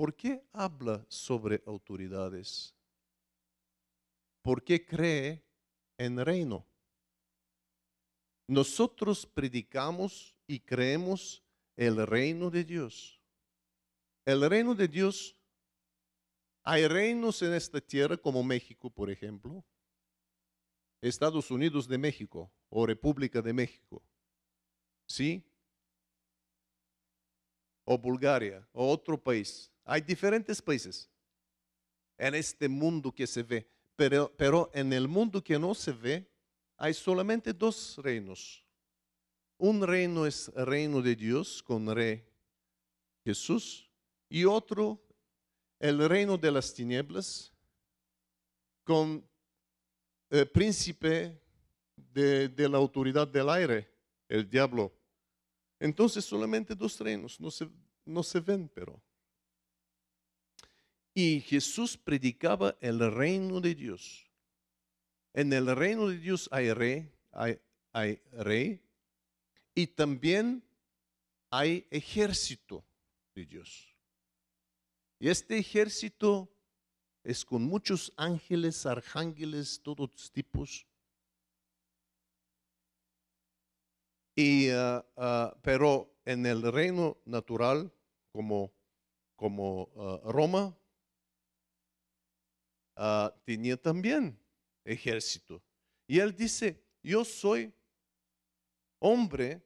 ¿Por 0.00 0.16
qué 0.16 0.42
habla 0.54 1.04
sobre 1.10 1.62
autoridades? 1.66 2.74
porque 4.42 4.82
cree 4.82 5.44
en 5.98 6.24
reino. 6.24 6.66
Nosotros 8.48 9.26
predicamos 9.26 10.34
y 10.46 10.60
creemos 10.60 11.44
el 11.76 12.06
reino 12.06 12.50
de 12.50 12.64
Dios. 12.64 13.20
El 14.24 14.48
reino 14.48 14.74
de 14.74 14.88
Dios, 14.88 15.36
hay 16.62 16.86
reinos 16.88 17.42
en 17.42 17.52
esta 17.52 17.78
tierra 17.78 18.16
como 18.16 18.42
México, 18.42 18.88
por 18.88 19.10
ejemplo, 19.10 19.62
Estados 21.02 21.50
Unidos 21.50 21.86
de 21.86 21.98
México 21.98 22.50
o 22.70 22.86
República 22.86 23.42
de 23.42 23.52
México, 23.52 24.02
¿sí? 25.06 25.44
O 27.84 27.98
Bulgaria 27.98 28.66
o 28.72 28.90
otro 28.90 29.22
país. 29.22 29.69
Hay 29.84 30.00
diferentes 30.00 30.60
países 30.60 31.10
en 32.20 32.34
este 32.34 32.68
mundo 32.68 33.12
que 33.12 33.26
se 33.26 33.42
ve. 33.42 33.66
Pero, 33.96 34.70
en 34.72 34.92
el 34.92 35.08
mundo 35.08 35.42
que 35.42 35.58
no 35.58 35.74
se 35.74 35.92
ve, 35.92 36.30
hay 36.76 36.94
solamente 36.94 37.52
dos 37.52 37.98
reinos. 37.98 38.64
Un 39.58 39.86
reino 39.86 40.26
es 40.26 40.50
el 40.56 40.66
reino 40.66 41.02
de 41.02 41.14
Dios 41.14 41.62
con 41.62 41.94
rey 41.94 42.24
Jesús 43.24 43.90
y 44.30 44.44
otro 44.44 44.98
el 45.78 46.08
reino 46.08 46.38
de 46.38 46.50
las 46.50 46.72
tinieblas 46.72 47.52
con 48.84 49.22
el 50.30 50.48
príncipe 50.48 51.38
de, 51.94 52.68
la 52.70 52.78
autoridad 52.78 53.28
del 53.28 53.50
aire, 53.50 53.90
el 54.28 54.48
diablo. 54.48 54.92
Entonces 55.78 56.24
solamente 56.24 56.74
dos 56.74 56.98
reinos, 56.98 57.38
no 57.38 57.50
se, 57.50 57.68
no 58.06 58.22
se 58.22 58.40
ven, 58.40 58.70
pero 58.74 59.02
y 61.14 61.40
Jesús 61.40 61.96
predicaba 61.96 62.76
el 62.80 63.10
reino 63.12 63.60
de 63.60 63.74
Dios. 63.74 64.26
En 65.32 65.52
el 65.52 65.74
reino 65.76 66.08
de 66.08 66.18
Dios 66.18 66.48
hay 66.52 66.72
rey, 66.72 67.10
hay, 67.32 68.20
rey 68.32 68.80
y 69.74 69.86
también 69.86 70.62
hay 71.50 71.86
ejército 71.90 72.84
de 73.34 73.46
Dios. 73.46 73.96
Y 75.18 75.28
este 75.28 75.58
ejército 75.58 76.48
es 77.22 77.44
con 77.44 77.62
muchos 77.62 78.12
ángeles, 78.16 78.86
arcángeles, 78.86 79.80
todos 79.82 80.32
tipos. 80.32 80.86
Y, 84.34 84.70
ah, 84.70 85.04
ah, 85.16 85.56
pero 85.62 86.10
en 86.24 86.46
el 86.46 86.72
reino 86.72 87.18
natural, 87.26 87.92
como, 88.32 88.72
como 89.36 89.90
ah, 89.96 90.20
Roma, 90.24 90.74
ah, 93.00 93.34
tenía 93.44 93.76
también 93.76 94.38
ejército. 94.84 95.62
Y 96.06 96.18
él 96.18 96.36
dice, 96.36 96.84
yo 97.02 97.24
soy 97.24 97.72
hombre 98.98 99.62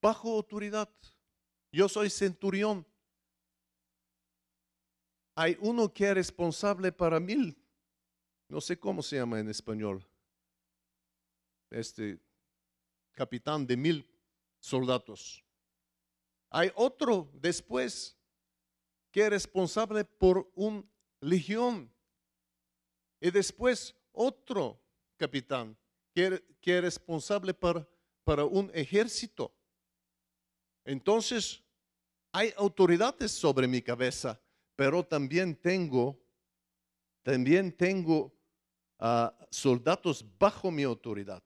bajo 0.00 0.34
autoridad. 0.34 0.90
Yo 1.72 1.88
soy 1.88 2.10
centurión. 2.10 2.86
Hay 5.34 5.56
uno 5.60 5.92
que 5.92 6.08
es 6.08 6.14
responsable 6.14 6.92
para 6.92 7.18
mil. 7.18 7.56
No 8.48 8.60
sé 8.60 8.78
cómo 8.78 9.02
se 9.02 9.16
llama 9.16 9.40
en 9.40 9.48
español. 9.48 10.06
Este 11.70 12.20
capitán 13.12 13.66
de 13.66 13.76
mil 13.76 14.06
soldados. 14.60 15.42
Hay 16.50 16.70
otro 16.74 17.30
después 17.32 18.18
que 19.10 19.22
es 19.22 19.30
responsable 19.30 20.04
por 20.04 20.50
un 20.54 20.86
legión. 21.20 21.90
Y 23.22 23.30
después 23.30 23.94
otro 24.10 24.82
capitán 25.16 25.78
que, 26.12 26.42
es 26.60 26.82
responsable 26.82 27.54
para, 27.54 27.86
para 28.24 28.44
un 28.44 28.68
ejército. 28.74 29.54
Entonces, 30.84 31.62
hay 32.32 32.52
autoridades 32.56 33.30
sobre 33.30 33.68
mi 33.68 33.80
cabeza, 33.80 34.40
pero 34.74 35.04
también 35.04 35.54
tengo, 35.54 36.20
también 37.22 37.70
tengo 37.70 38.34
ah, 38.98 39.32
soldados 39.52 40.24
bajo 40.36 40.72
mi 40.72 40.82
autoridad. 40.82 41.44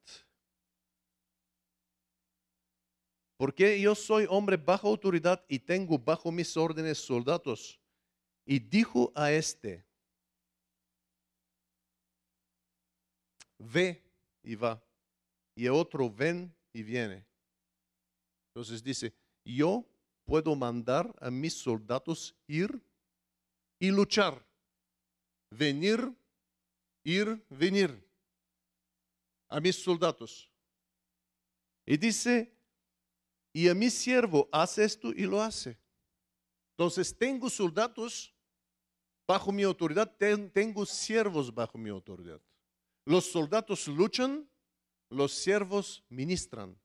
Porque 3.37 3.79
yo 3.79 3.95
soy 3.95 4.27
hombre 4.31 4.57
bajo 4.57 4.89
autoridad 4.89 5.45
y 5.47 5.59
tengo 5.59 5.99
bajo 5.99 6.33
mis 6.33 6.57
órdenes 6.57 6.97
soldados. 6.97 7.79
Y 8.47 8.61
dijo 8.61 9.13
a 9.15 9.31
este, 9.31 9.86
ve 13.59 14.03
y 14.43 14.55
va. 14.55 14.83
Y 15.55 15.69
otro, 15.69 16.11
ven 16.11 16.55
y 16.73 16.83
viene. 16.83 17.27
Entonces 18.49 18.83
dice, 18.83 19.15
yo 19.45 19.85
puedo 20.25 20.55
mandar 20.55 21.15
a 21.21 21.31
mis 21.31 21.55
soldados 21.55 22.35
ir 22.47 22.83
y 23.79 23.91
luchar. 23.91 24.45
Venir, 25.51 26.13
ir, 27.05 27.45
venir. 27.49 28.05
A 29.49 29.61
mis 29.61 29.77
soldados. 29.77 30.51
Y 31.87 31.97
dice, 31.97 32.53
y 33.53 33.69
a 33.69 33.75
mi 33.75 33.89
siervo 33.89 34.49
hace 34.53 34.85
esto 34.85 35.13
y 35.13 35.23
lo 35.23 35.41
hace. 35.41 35.79
Entonces 36.73 37.17
tengo 37.17 37.49
soldados 37.49 38.35
bajo 39.27 39.51
mi 39.51 39.63
autoridad, 39.63 40.15
tengo 40.53 40.85
siervos 40.85 41.55
bajo 41.55 41.79
mi 41.79 41.89
autoridad. 41.89 42.41
Los 43.07 43.31
soldados 43.31 43.87
luchan, 43.89 44.49
los 45.11 45.33
siervos 45.33 46.05
ministran. 46.09 46.77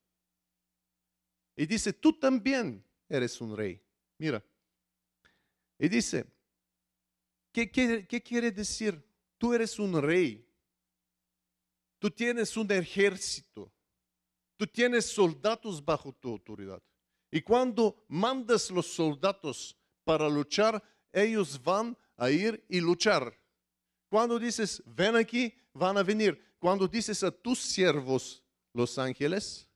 Y 1.56 1.66
dice, 1.66 1.92
tú 1.94 2.14
también 2.14 2.86
eres 3.10 3.42
un 3.42 3.58
rey. 3.58 3.84
Mira. 4.18 4.44
Y 5.80 5.90
dice, 5.90 6.26
¿qué, 7.52 7.70
quiere 7.70 8.52
decir? 8.52 9.04
Tú 9.40 9.54
eres 9.54 9.80
un 9.80 10.00
rey. 10.00 10.48
Tú 11.98 12.12
tienes 12.12 12.56
un 12.56 12.72
ejército. 12.72 13.72
Tú 14.58 14.68
tienes 14.68 15.08
soldados 15.08 15.84
bajo 15.84 16.14
tu 16.14 16.30
autoridad. 16.30 16.82
Y 17.32 17.42
cuando 17.42 18.06
mandas 18.08 18.70
los 18.70 18.86
soldados 18.86 19.76
para 20.04 20.30
luchar, 20.30 20.84
ellos 21.12 21.62
van 21.62 21.98
a 22.16 22.30
ir 22.30 22.64
y 22.70 22.80
luchar. 22.80 23.36
Cuando 24.08 24.38
dices, 24.38 24.84
ven 24.86 25.16
aquí, 25.16 25.54
van 25.74 25.98
a 25.98 26.04
venir. 26.04 26.40
Cuando 26.60 26.88
dices 26.88 27.24
a 27.24 27.32
tus 27.32 27.60
siervos, 27.60 28.44
los 28.74 28.98
ángeles, 28.98 29.68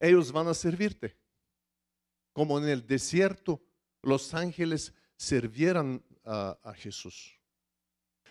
ellos 0.00 0.30
van 0.32 0.48
a 0.48 0.54
servirte. 0.54 1.16
Como 2.32 2.58
en 2.58 2.68
el 2.68 2.86
desierto, 2.86 3.62
los 4.02 4.34
ángeles 4.34 4.92
sirvieran 5.16 6.04
a, 6.24 6.58
a 6.62 6.74
Jesús. 6.74 7.38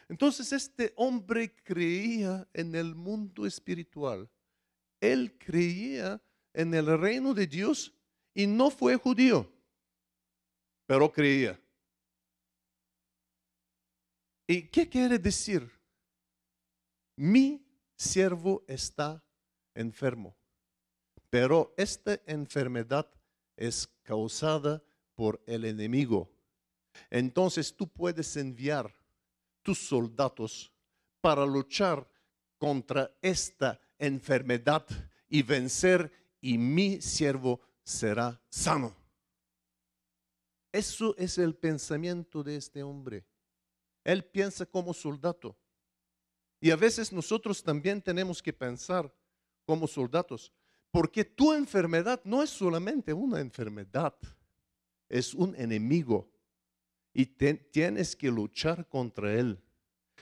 Entonces 0.10 0.52
este 0.52 0.93
hombre 0.98 1.56
creía 1.63 2.48
en 2.54 2.76
el 2.76 2.93
mundo 2.93 3.46
espiritual 3.46 4.30
él 5.04 5.38
creía 5.38 6.22
en 6.54 6.74
el 6.74 6.98
reino 6.98 7.34
de 7.34 7.46
Dios 7.46 7.93
y 8.34 8.48
no 8.48 8.72
fue 8.72 8.96
judío, 8.96 9.52
pero 10.86 11.12
creía. 11.12 11.60
¿Y 14.48 14.63
qué 14.69 14.88
quiere 14.88 15.19
decir? 15.19 15.69
Mi 17.15 17.65
siervo 17.95 18.63
está 18.67 19.23
enfermo, 19.76 20.36
pero 21.30 21.73
esta 21.78 22.19
enfermedad 22.26 23.10
es 23.56 23.88
causada 24.04 24.84
por 25.15 25.41
el 25.45 25.65
enemigo. 25.65 26.30
Entonces 27.10 27.76
tú 27.76 27.88
puedes 27.88 28.36
enviar 28.38 28.95
tus 29.62 29.80
soldados 29.80 30.71
para 31.21 31.45
luchar 31.45 32.08
contra 32.58 33.15
esta 33.21 33.80
enfermedad 33.97 34.86
y 35.28 35.41
vencer 35.41 36.12
y 36.41 36.58
mi 36.58 37.02
siervo 37.02 37.62
será 37.84 38.41
sano. 38.49 38.95
Eso 40.71 41.15
es 41.17 41.38
el 41.38 41.56
pensamiento 41.56 42.43
de 42.43 42.58
este 42.58 42.82
hombre. 42.84 43.26
Él 44.04 44.26
piensa 44.26 44.65
como 44.65 44.93
soldado. 44.93 45.56
Y 46.63 46.71
a 46.71 46.78
veces 46.78 47.12
nosotros 47.12 47.62
también 47.62 48.02
tenemos 48.02 48.41
que 48.41 48.54
pensar 48.54 49.13
como 49.65 49.86
soldados, 49.86 50.49
porque 50.91 51.26
tu 51.26 51.52
enfermedad 51.52 52.21
no 52.23 52.41
es 52.41 52.52
solamente 52.52 53.12
una 53.12 53.41
enfermedad, 53.41 54.15
es 55.10 55.34
un 55.34 55.54
enemigo. 55.58 56.32
Y 57.13 57.26
tienes 57.26 58.15
que 58.15 58.32
luchar 58.32 58.88
contra 58.88 59.34
él. 59.34 59.62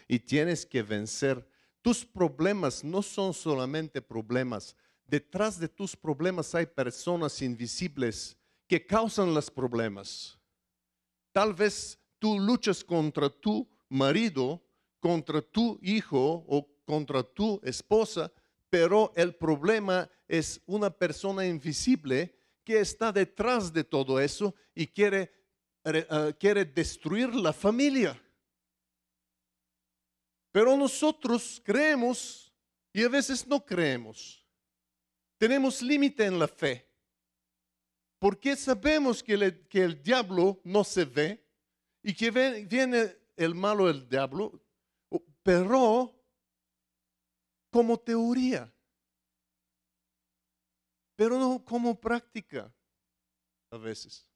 Y 0.08 0.17
tienes 0.17 0.65
que 0.65 0.82
vencer 0.82 1.47
tus 1.84 2.04
problemas 2.04 2.84
no 2.84 3.04
son 3.04 3.36
solamente 3.36 4.01
problemas. 4.01 4.75
Detrás 5.06 5.60
de 5.60 5.67
tus 5.67 5.95
problemas 5.95 6.56
hay 6.56 6.65
personas 6.65 7.39
invisibles 7.43 8.36
que 8.67 8.84
causan 8.84 9.32
los 9.32 9.51
problemas. 9.51 10.39
Tal 11.32 11.54
vez 11.54 11.99
tú 12.17 12.39
luchas 12.39 12.84
contra 12.84 13.30
tu 13.30 13.69
marido, 13.89 14.60
contra 15.02 15.42
tu 15.42 15.78
hijo 15.82 16.46
o 16.48 16.66
contra 16.86 17.24
tu 17.24 17.60
esposa, 17.64 18.32
pero 18.70 19.12
el 19.18 19.36
problema 19.36 20.10
es 20.28 20.62
una 20.66 20.90
persona 20.90 21.46
invisible 21.46 22.34
que 22.64 22.80
está 22.80 23.12
detrás 23.12 23.74
de 23.74 23.84
todo 23.84 24.18
eso 24.20 24.56
y 24.74 24.88
quiere, 24.88 25.30
uh, 25.84 26.32
quiere 26.40 26.64
destruir 26.64 27.36
la 27.36 27.52
familia. 27.52 28.22
Pero 30.52 30.78
nosotros 30.78 31.62
creemos 31.64 32.54
y 32.94 33.04
a 33.04 33.10
veces 33.10 33.46
no 33.48 33.66
creemos. 33.66 34.46
Tenemos 35.38 35.82
límite 35.82 36.26
en 36.26 36.38
la 36.38 36.48
fe. 36.48 36.88
Porque 38.20 38.56
sabemos 38.56 39.24
que, 39.24 39.34
el 39.34 40.04
diablo 40.04 40.62
no 40.64 40.84
se 40.84 41.06
ve 41.06 41.44
y 42.04 42.14
que 42.14 42.30
viene 42.30 43.18
el 43.36 43.56
malo 43.56 43.88
del 43.88 44.08
diablo, 44.08 44.62
pero 45.43 46.13
como 47.71 47.97
teoría, 47.97 48.73
pero 51.15 51.38
no 51.38 51.63
como 51.63 51.99
práctica 51.99 52.73
a 53.71 53.77
veces. 53.77 54.27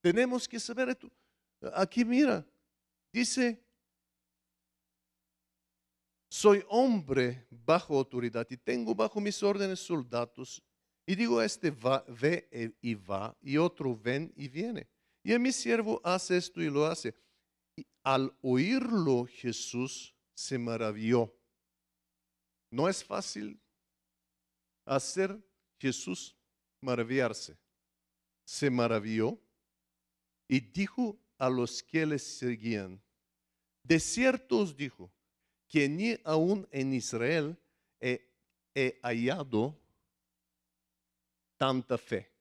Tenemos 0.00 0.48
que 0.48 0.58
saber 0.58 0.88
esto. 0.88 1.10
Aquí 1.74 2.04
mira, 2.04 2.46
dice 3.12 3.62
soy 6.30 6.64
hombre 6.68 7.44
bajo 7.50 7.98
autoridad 7.98 8.46
y 8.48 8.56
tengo 8.56 8.94
bajo 8.94 9.20
mis 9.20 9.42
órdenes 9.42 9.80
soldados. 9.80 10.62
Y 11.04 11.16
digo, 11.16 11.42
este 11.42 11.72
va, 11.72 12.04
ve 12.06 12.76
y 12.80 12.94
va, 12.94 13.36
y 13.42 13.56
otro 13.56 13.96
ven 13.96 14.32
y 14.36 14.46
viene. 14.46 14.88
Y 15.24 15.32
a 15.32 15.40
mi 15.40 15.50
siervo 15.50 16.00
hace 16.04 16.36
esto 16.36 16.62
y 16.62 16.70
lo 16.70 16.86
hace. 16.86 17.14
Y 17.76 17.84
al 18.04 18.32
oírlo 18.42 19.26
Jesús 19.26 20.14
se 20.40 20.58
maravilló. 20.58 21.30
No 22.70 22.88
es 22.88 23.04
fácil 23.04 23.60
hacer 24.86 25.38
Jesús 25.78 26.34
maravillarse. 26.80 27.58
Se 28.46 28.70
maravilló 28.70 29.38
y 30.48 30.60
dijo 30.60 31.20
a 31.36 31.50
los 31.50 31.82
que 31.82 32.06
le 32.06 32.18
seguían, 32.18 33.02
De 33.82 34.00
cierto 34.00 34.60
os 34.60 34.74
dijo 34.74 35.12
que 35.68 35.88
ni 35.90 36.18
aún 36.24 36.66
en 36.70 36.94
Israel 36.94 37.58
he, 38.00 38.26
he 38.74 38.98
hallado 39.02 39.78
tanta 41.58 41.98
fe. 41.98 42.32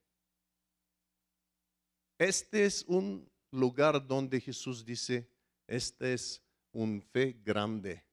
Este 2.18 2.64
es 2.64 2.84
un 2.88 3.30
lugar 3.52 4.08
donde 4.08 4.40
Jesús 4.40 4.86
dice, 4.86 5.30
este 5.68 6.14
es 6.14 6.42
un 6.74 7.02
fe 7.02 7.38
grande. 7.44 8.04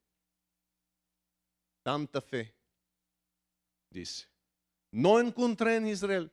Tanta 1.83 2.21
fe, 2.21 2.55
dice. 3.90 4.27
No 4.92 5.21
encontré 5.21 5.77
en 5.77 5.88
Israel 5.88 6.33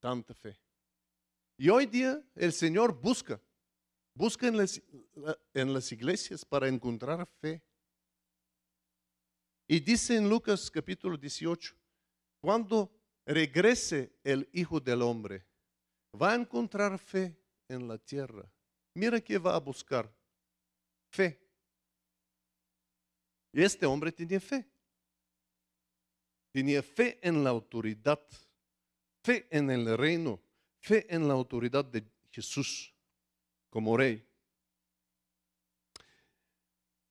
tanta 0.00 0.34
fe. 0.34 0.56
Y 1.58 1.68
hoy 1.68 1.86
día 1.86 2.22
el 2.34 2.52
Señor 2.52 3.00
busca, 3.00 3.40
busca 4.14 4.46
en 4.46 4.56
las, 4.56 5.92
iglesias 5.92 6.44
para 6.44 6.68
encontrar 6.68 7.26
fe. 7.40 7.62
Y 9.66 9.80
dice 9.80 10.16
en 10.16 10.28
Lucas 10.28 10.70
capítulo 10.70 11.16
18, 11.16 11.74
cuando 12.40 12.92
regrese 13.24 14.12
el 14.22 14.48
Hijo 14.52 14.78
del 14.78 15.02
Hombre, 15.02 15.44
va 16.14 16.32
a 16.32 16.36
encontrar 16.36 16.98
fe 16.98 17.36
en 17.68 17.88
la 17.88 17.98
tierra. 17.98 18.48
Mira 18.94 19.20
que 19.20 19.38
va 19.38 19.56
a 19.56 19.60
buscar 19.60 20.14
fe. 21.08 21.40
Y 23.52 23.62
este 23.62 23.86
hombre 23.86 24.12
tenía 24.12 24.40
fe. 24.40 24.66
Tenía 26.52 26.82
fe 26.82 27.18
en 27.22 27.44
la 27.44 27.50
autoridad, 27.50 28.20
fe 29.22 29.46
en 29.50 29.70
el 29.70 29.96
reino, 29.96 30.40
fe 30.78 31.06
en 31.14 31.28
la 31.28 31.34
autoridad 31.34 31.84
de 31.84 32.04
Jesús 32.30 32.94
como 33.68 33.96
rey. 33.96 34.26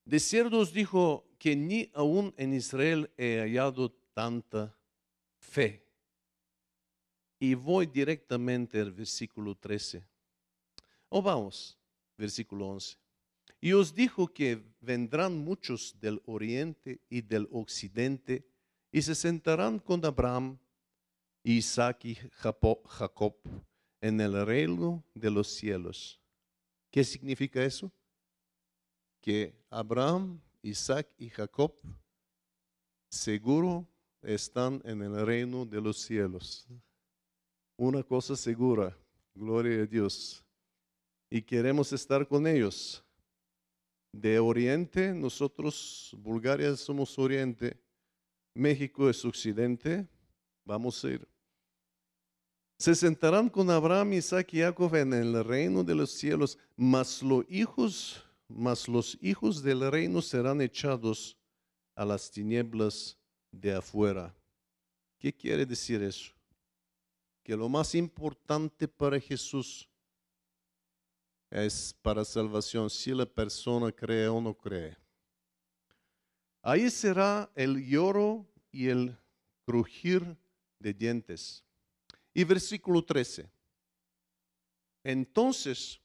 De 0.03 0.19
cierto 0.19 0.59
os 0.59 0.71
dijo 0.71 1.27
que 1.39 1.55
ni 1.55 1.89
aún 1.93 2.33
en 2.37 2.53
Israel 2.53 3.11
he 3.17 3.39
hallado 3.39 3.91
tanta 4.13 4.75
fe. 5.39 5.83
Y 7.39 7.53
voy 7.53 7.87
directamente 7.87 8.79
al 8.79 8.91
versículo 8.91 9.55
13. 9.55 10.03
O 11.09 11.21
vamos, 11.21 11.77
versículo 12.17 12.67
11. 12.67 13.04
Y 13.61 13.73
os 13.73 13.93
dijo 13.93 14.27
que 14.27 14.61
vendrán 14.81 15.37
muchos 15.37 15.99
del 15.99 16.21
oriente 16.25 17.01
y 17.09 17.21
del 17.21 17.47
occidente 17.51 18.47
y 18.91 19.01
se 19.01 19.15
sentarán 19.15 19.79
con 19.79 20.05
Abraham, 20.05 20.57
Isaac 21.43 22.05
y 22.05 22.15
Jacob 22.15 23.37
en 24.01 24.21
el 24.21 24.45
reino 24.45 25.03
de 25.13 25.31
los 25.31 25.47
cielos. 25.47 26.21
¿Qué 26.91 27.03
significa 27.03 27.63
eso? 27.63 27.91
Que 29.19 29.53
Abraham, 29.69 30.39
Isaac 30.61 31.07
y 31.17 31.29
Jacob 31.29 31.73
seguro 33.09 33.87
están 34.21 34.81
en 34.85 35.01
el 35.01 35.25
reino 35.25 35.65
de 35.65 35.81
los 35.81 35.97
cielos. 35.97 36.67
Una 37.77 38.01
cosa 38.03 38.35
segura, 38.35 38.97
gloria 39.33 39.83
a 39.83 39.85
Dios. 39.85 40.43
Y 41.29 41.41
queremos 41.41 41.91
estar 41.91 42.27
con 42.27 42.47
ellos. 42.47 43.04
De 44.15 44.39
Oriente, 44.39 45.13
nosotros, 45.13 46.15
Bulgaria, 46.17 46.73
somos 46.77 47.19
Oriente, 47.19 47.77
México 48.53 49.09
es 49.09 49.25
Occidente, 49.25 50.07
vamos 50.63 51.03
a 51.03 51.09
ir. 51.09 51.27
Se 52.77 52.95
sentarán 52.95 53.49
con 53.49 53.69
Abraham, 53.69 54.13
Isaac 54.13 54.53
y 54.53 54.59
Jacob 54.59 54.95
en 54.95 55.11
el 55.11 55.43
reino 55.43 55.83
de 55.83 55.95
los 55.95 56.11
cielos, 56.11 56.57
mas 56.77 57.21
los 57.21 57.43
hijos, 57.49 58.23
mas 58.47 58.87
los 58.87 59.17
hijos 59.19 59.61
del 59.61 59.91
reino 59.91 60.21
serán 60.21 60.61
echados 60.61 61.37
a 61.93 62.05
las 62.05 62.31
tinieblas 62.31 63.17
de 63.51 63.73
afuera. 63.73 64.33
¿Qué 65.19 65.33
quiere 65.33 65.65
decir 65.65 66.01
eso? 66.01 66.31
Que 67.43 67.57
lo 67.57 67.67
más 67.67 67.93
importante 67.95 68.87
para 68.87 69.19
Jesús 69.19 69.89
es 71.63 71.95
para 72.01 72.25
salvación, 72.25 72.89
si 72.89 73.11
la 73.13 73.25
persona 73.25 73.89
cree 73.89 74.27
o 74.27 74.41
no 74.41 74.53
cree. 74.53 74.97
Ahí 76.61 76.89
será 76.89 77.49
el 77.55 77.81
lloro 77.87 78.45
y 78.71 78.89
el 78.89 79.17
crujir 79.65 80.35
de 80.79 80.93
dientes. 80.93 81.63
Y 82.33 82.43
versículo 82.43 83.05
13. 83.05 83.49
Entonces, 85.01 86.01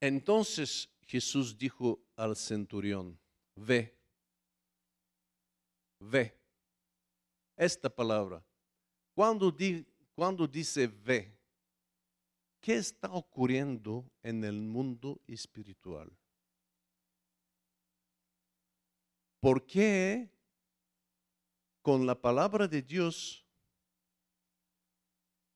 entonces 0.00 0.88
Jesús 1.06 1.58
dijo 1.58 2.00
al 2.16 2.34
centurión, 2.34 3.18
ve, 3.56 3.94
ve 5.98 6.37
esta 7.58 7.90
palabra. 7.90 8.42
Cuando, 9.14 9.50
di, 9.50 9.84
cuando 10.14 10.46
dice 10.46 10.86
ve, 10.86 11.36
¿qué 12.60 12.76
está 12.76 13.10
ocurriendo 13.12 14.08
en 14.22 14.44
el 14.44 14.60
mundo 14.60 15.20
espiritual? 15.26 16.10
¿Por 19.40 19.66
qué 19.66 20.30
con 21.82 22.06
la 22.06 22.20
palabra 22.20 22.66
de 22.66 22.82
Dios, 22.82 23.44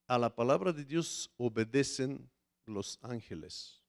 a 0.09 0.19
la 0.19 0.35
palabra 0.35 0.73
de 0.73 0.85
Dios 0.85 1.33
obedecen 1.37 2.31
los 2.67 2.99
ángeles, 3.03 3.83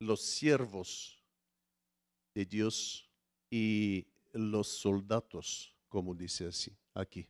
los 0.00 0.22
siervos 0.22 1.22
de 2.34 2.44
Dios 2.44 3.10
y 3.50 4.06
los 4.32 4.68
soldados, 4.68 5.74
como 5.88 6.14
dice 6.14 6.46
así? 6.46 6.79
Aquí. 6.94 7.28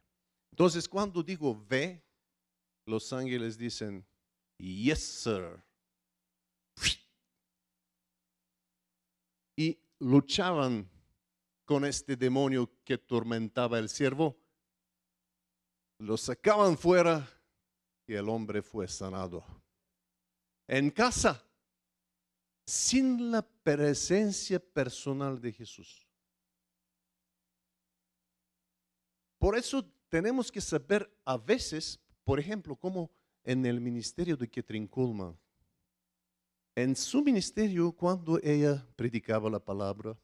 Entonces, 0.50 0.88
cuando 0.88 1.22
digo 1.22 1.64
ve, 1.68 2.04
los 2.86 3.12
ángeles 3.12 3.56
dicen, 3.56 4.06
yes, 4.58 5.02
sir. 5.02 5.62
Y 9.56 9.78
luchaban 9.98 10.88
con 11.64 11.84
este 11.84 12.16
demonio 12.16 12.70
que 12.84 12.98
tormentaba 12.98 13.78
el 13.78 13.88
siervo. 13.88 14.36
Lo 15.98 16.16
sacaban 16.16 16.78
fuera 16.78 17.28
y 18.06 18.14
el 18.14 18.28
hombre 18.28 18.62
fue 18.62 18.88
sanado. 18.88 19.44
En 20.66 20.90
casa, 20.90 21.44
sin 22.66 23.30
la 23.30 23.42
presencia 23.42 24.58
personal 24.58 25.40
de 25.40 25.52
Jesús. 25.52 26.09
Por 29.40 29.56
eso 29.56 29.82
tenemos 30.10 30.52
que 30.52 30.60
saber 30.60 31.10
a 31.24 31.38
veces, 31.38 31.98
por 32.24 32.38
ejemplo, 32.38 32.76
como 32.76 33.10
en 33.42 33.64
el 33.64 33.80
ministerio 33.80 34.36
de 34.36 34.46
Ketrin 34.46 34.86
Kuhlman, 34.86 35.34
en 36.74 36.94
su 36.94 37.22
ministerio, 37.22 37.90
cuando 37.90 38.38
ella 38.42 38.86
predicaba 38.96 39.48
la 39.48 39.58
palabra, 39.58 40.14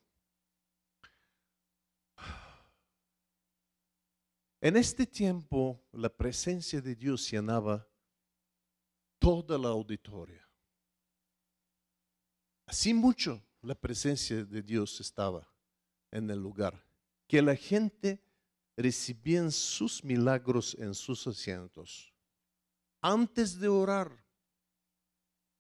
en 4.61 4.77
este 4.77 5.07
tiempo 5.07 5.83
la 5.93 6.11
presencia 6.11 6.83
de 6.83 6.95
Dios 6.95 7.31
llenaba 7.31 7.89
toda 9.19 9.57
la 9.57 9.69
auditoria. 9.69 10.47
Así 12.67 12.93
mucho 12.93 13.43
la 13.63 13.75
presencia 13.75 14.45
de 14.45 14.63
Dios 14.63 15.01
estaba 15.01 15.51
en 16.11 16.29
el 16.29 16.39
lugar, 16.39 16.85
que 17.27 17.41
la 17.41 17.57
gente 17.57 18.26
recibían 18.77 19.51
sus 19.51 20.05
milagros 20.05 20.77
en 20.79 20.95
sus 20.95 21.27
asientos. 21.27 22.13
Antes 23.01 23.59
de 23.59 23.69
orar, 23.69 24.13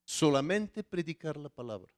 solamente 0.05 0.85
predicar 0.85 1.37
la 1.37 1.48
palabra. 1.48 1.92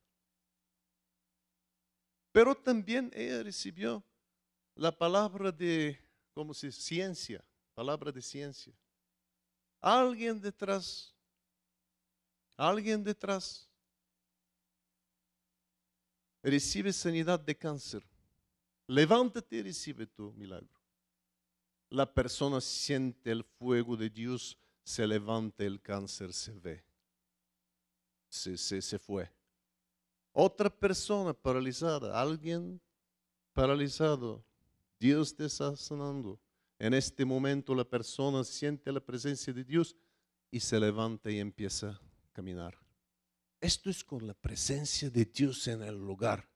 Pero 2.31 2.55
también 2.55 3.11
ella 3.15 3.43
recibió 3.43 4.03
la 4.75 4.97
palabra 4.97 5.51
de, 5.51 5.99
como 6.33 6.55
se 6.55 6.71
ciencia, 6.71 7.45
palabra 7.75 8.13
de 8.13 8.23
ciencia. 8.23 8.73
Alguien 9.81 10.41
detrás, 10.41 11.15
alguien 12.57 13.03
detrás 13.03 13.69
recibe 16.43 16.93
sanidad 16.93 17.41
de 17.41 17.57
cáncer. 17.57 18.07
Levántate 18.87 19.57
y 19.57 19.63
recibe 19.63 20.07
tu 20.07 20.33
milagro 20.33 20.78
la 21.91 22.13
persona 22.13 22.61
siente 22.61 23.31
el 23.31 23.45
fuego 23.45 23.97
de 23.97 24.11
Dios, 24.11 24.59
se 24.85 25.07
levanta 25.07 25.65
el 25.65 25.81
cáncer, 25.81 26.33
se 26.33 26.53
ve. 26.53 26.85
Se, 28.29 28.57
se, 28.57 28.99
fue. 28.99 29.31
Otra 30.33 30.69
persona 30.69 31.33
paralizada, 31.33 32.21
alguien 32.21 32.81
paralizado, 33.55 34.45
Dios 35.01 35.35
te 35.35 35.47
está 35.47 35.75
sanando. 35.77 36.39
En 36.79 36.95
este 36.95 37.25
momento 37.25 37.75
la 37.75 37.85
persona 37.85 38.45
siente 38.45 38.93
la 38.93 39.01
presencia 39.01 39.53
de 39.53 39.65
Dios 39.65 39.97
y 40.51 40.61
se 40.61 40.79
levanta 40.79 41.31
y 41.31 41.39
empieza 41.39 41.91
a 41.91 42.01
caminar. 42.33 42.79
Esto 43.61 43.91
es 43.91 44.05
con 44.05 44.27
la 44.27 44.35
presencia 44.35 45.11
de 45.11 45.25
Dios 45.25 45.67
en 45.67 45.83
el 45.83 45.97
lugar. 45.97 46.49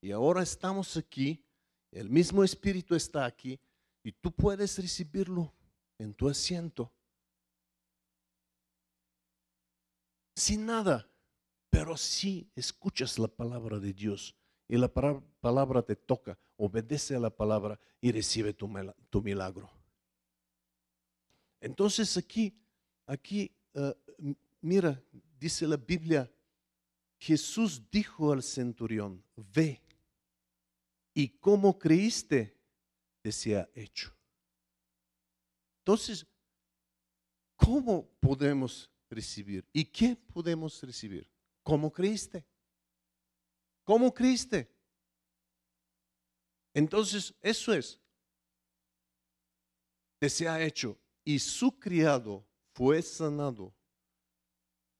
Y 0.00 0.10
ahora 0.10 0.42
estamos 0.42 0.96
aquí, 0.96 1.42
el 1.90 2.10
mismo 2.10 2.44
Espíritu 2.44 2.94
está 2.94 3.24
aquí 3.24 3.58
y 4.04 4.12
tú 4.12 4.30
puedes 4.30 4.78
recibirlo 4.78 5.52
en 5.98 6.14
tu 6.14 6.28
asiento. 6.28 6.92
Sin 10.36 10.66
nada, 10.66 11.08
pero 11.70 11.96
si 11.96 12.50
escuchas 12.54 13.18
la 13.18 13.28
palabra 13.28 13.78
de 13.78 13.94
Dios 13.94 14.36
y 14.68 14.76
la 14.76 14.88
palabra 14.88 15.82
te 15.82 15.96
toca, 15.96 16.38
obedece 16.56 17.16
a 17.16 17.20
la 17.20 17.30
palabra 17.30 17.80
y 18.00 18.12
recibe 18.12 18.52
tu, 18.52 18.68
milagro. 19.22 19.70
Entonces 21.60 22.16
aquí, 22.18 22.54
aquí, 23.06 23.50
eh, 23.72 23.94
mira, 24.60 25.02
dice 25.38 25.66
la 25.66 25.78
Biblia, 25.78 26.30
Jesús 27.18 27.82
dijo 27.90 28.32
al 28.32 28.42
centurión, 28.42 29.24
ve, 29.36 29.80
y 31.14 31.28
como 31.28 31.78
creíste, 31.78 32.53
sea 33.32 33.68
hecho. 33.74 34.14
Entonces, 35.80 36.26
¿cómo 37.56 38.08
podemos 38.20 38.90
recibir? 39.10 39.66
¿Y 39.72 39.84
qué 39.84 40.16
podemos 40.16 40.82
recibir? 40.82 41.30
¿Cómo 41.62 41.92
creíste? 41.92 42.46
¿Cómo 43.84 44.12
creíste? 44.12 44.70
Entonces, 46.72 47.34
eso 47.40 47.72
es. 47.72 48.00
Te 50.18 50.28
sea 50.28 50.60
hecho. 50.62 50.98
Y 51.24 51.38
su 51.38 51.78
criado 51.78 52.46
fue 52.72 53.00
sanado 53.02 53.74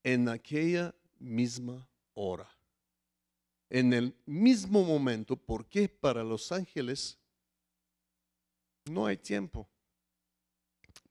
en 0.03 0.29
aquella 0.29 0.95
misma 1.19 1.89
hora. 2.13 2.49
En 3.71 3.93
el 3.93 4.15
mismo 4.27 4.85
momento, 4.85 5.37
porque 5.37 5.89
para 5.89 6.23
los 6.23 6.53
ángeles 6.53 7.19
no 8.87 9.07
hay 9.07 9.17
tiempo. 9.17 9.69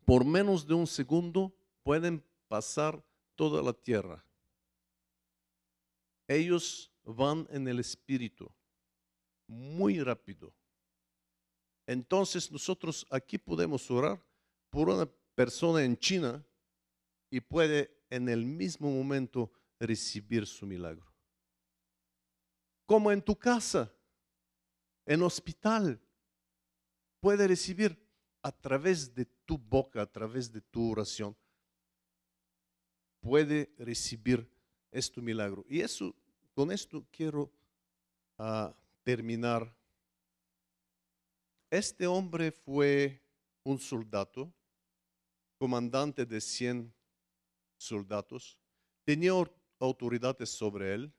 Por 0.05 0.25
menos 0.25 0.65
de 0.67 0.73
un 0.73 0.87
segundo 0.87 1.55
pueden 1.83 2.23
pasar 2.47 3.03
toda 3.35 3.61
la 3.61 3.73
tierra. 3.73 4.23
Ellos 6.27 6.91
van 7.03 7.47
en 7.49 7.67
el 7.67 7.79
espíritu 7.79 8.51
muy 9.47 10.01
rápido. 10.01 10.53
Entonces 11.85 12.51
nosotros 12.51 13.05
aquí 13.09 13.37
podemos 13.37 13.89
orar 13.91 14.23
por 14.69 14.89
una 14.89 15.05
persona 15.35 15.83
en 15.83 15.97
China 15.97 16.45
y 17.29 17.41
puede 17.41 17.91
en 18.09 18.29
el 18.29 18.45
mismo 18.45 18.89
momento 18.91 19.51
recibir 19.79 20.45
su 20.45 20.65
milagro. 20.65 21.11
Como 22.85 23.11
en 23.11 23.21
tu 23.21 23.35
casa, 23.35 23.91
en 25.05 25.21
hospital, 25.23 25.99
puede 27.23 27.47
recibir 27.47 27.97
a 28.41 28.51
través 28.51 29.15
de 29.15 29.23
tu 29.45 29.57
boca, 29.57 30.01
a 30.01 30.05
través 30.05 30.51
de 30.51 30.59
tu 30.59 30.91
oración, 30.91 31.33
puede 33.21 33.73
recibir 33.77 34.45
este 34.91 35.21
milagro. 35.21 35.63
Y 35.69 35.79
eso, 35.79 36.13
con 36.53 36.69
esto 36.69 37.07
quiero 37.09 37.49
ah, 38.37 38.75
terminar. 39.03 39.73
Este 41.71 42.05
hombre 42.05 42.51
fue 42.51 43.21
un 43.63 43.79
soldado, 43.79 44.53
comandante 45.57 46.25
de 46.25 46.41
100 46.41 46.93
soldados, 47.77 48.59
tenía 49.05 49.31
autoridades 49.79 50.49
sobre 50.49 50.93
él. 50.93 51.13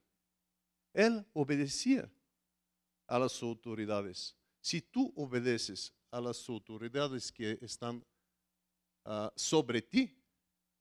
Él 0.93 1.27
obedecía 1.33 2.13
a 3.07 3.19
las 3.19 3.43
autoridades. 3.43 4.37
Si 4.65 4.81
tú 4.81 5.13
obedeces 5.15 5.93
a 6.11 6.23
las 6.23 6.49
autoridades 6.49 7.31
que 7.31 7.59
están 7.61 8.03
ah, 9.05 9.31
sobre 9.37 9.83
ti, 9.83 10.19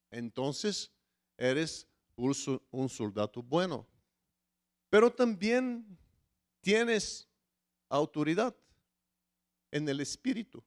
entonces 0.09 0.89
eres 1.35 1.85
un 2.15 2.87
soldado 2.87 3.43
bueno. 3.43 3.85
Pero 4.89 5.11
también 5.11 5.97
tienes 6.61 7.27
autoridad 7.89 8.55
en 9.69 9.89
el 9.89 9.99
espíritu. 9.99 10.63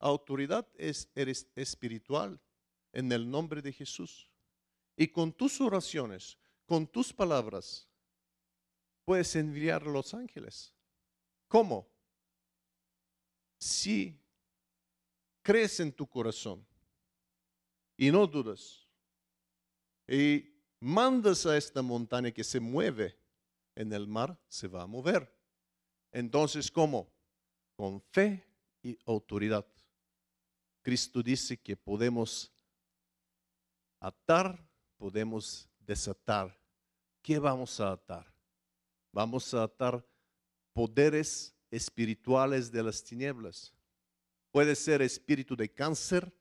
Autoridad 0.00 0.66
es 0.74 1.08
espiritual 1.54 2.40
en 2.92 3.12
el 3.12 3.30
nombre 3.30 3.62
de 3.62 3.72
Jesús. 3.72 4.28
Y 4.96 5.06
con 5.06 5.32
tus 5.32 5.60
oraciones, 5.60 6.36
con 6.66 6.88
tus 6.88 7.12
palabras, 7.12 7.88
puedes 9.04 9.36
enviar 9.36 9.84
a 9.84 9.92
los 9.92 10.12
ángeles. 10.12 10.74
¿Cómo? 11.46 11.97
Si 13.58 14.18
crees 15.42 15.80
en 15.80 15.92
tu 15.92 16.06
corazón 16.06 16.64
y 17.96 18.10
no 18.10 18.26
dudas 18.26 18.86
y 20.06 20.44
mandas 20.80 21.44
a 21.46 21.56
esta 21.56 21.82
montaña 21.82 22.30
que 22.30 22.44
se 22.44 22.60
mueve 22.60 23.18
en 23.74 23.92
el 23.92 24.06
mar, 24.06 24.38
se 24.48 24.68
va 24.68 24.82
a 24.82 24.86
mover. 24.86 25.32
Entonces, 26.12 26.70
¿cómo? 26.70 27.12
Con 27.76 28.00
fe 28.00 28.44
y 28.82 28.98
autoridad. 29.04 29.66
Cristo 30.82 31.22
dice 31.22 31.56
que 31.56 31.76
podemos 31.76 32.52
atar 34.00 34.68
podemos 34.98 35.70
desatar. 35.78 36.54
¿Qué 37.22 37.38
vamos 37.38 37.80
a 37.80 37.92
atar? 37.92 38.26
Vamos 39.12 39.54
a 39.54 39.62
atar 39.62 40.04
poderes 40.72 41.54
espirituales 41.70 42.70
de 42.70 42.82
las 42.82 43.02
tinieblas. 43.02 43.74
Puede 44.50 44.74
ser 44.74 45.02
espíritu 45.02 45.56
de 45.56 45.68
cáncer, 45.68 46.32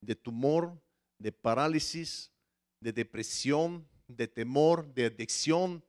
de 0.00 0.14
tumor, 0.14 0.80
de 1.18 1.32
parálisis, 1.32 2.30
de 2.80 2.92
depresión, 2.92 3.88
de 4.06 4.28
temor, 4.28 4.86
de 4.92 5.06
adicción. 5.06 5.84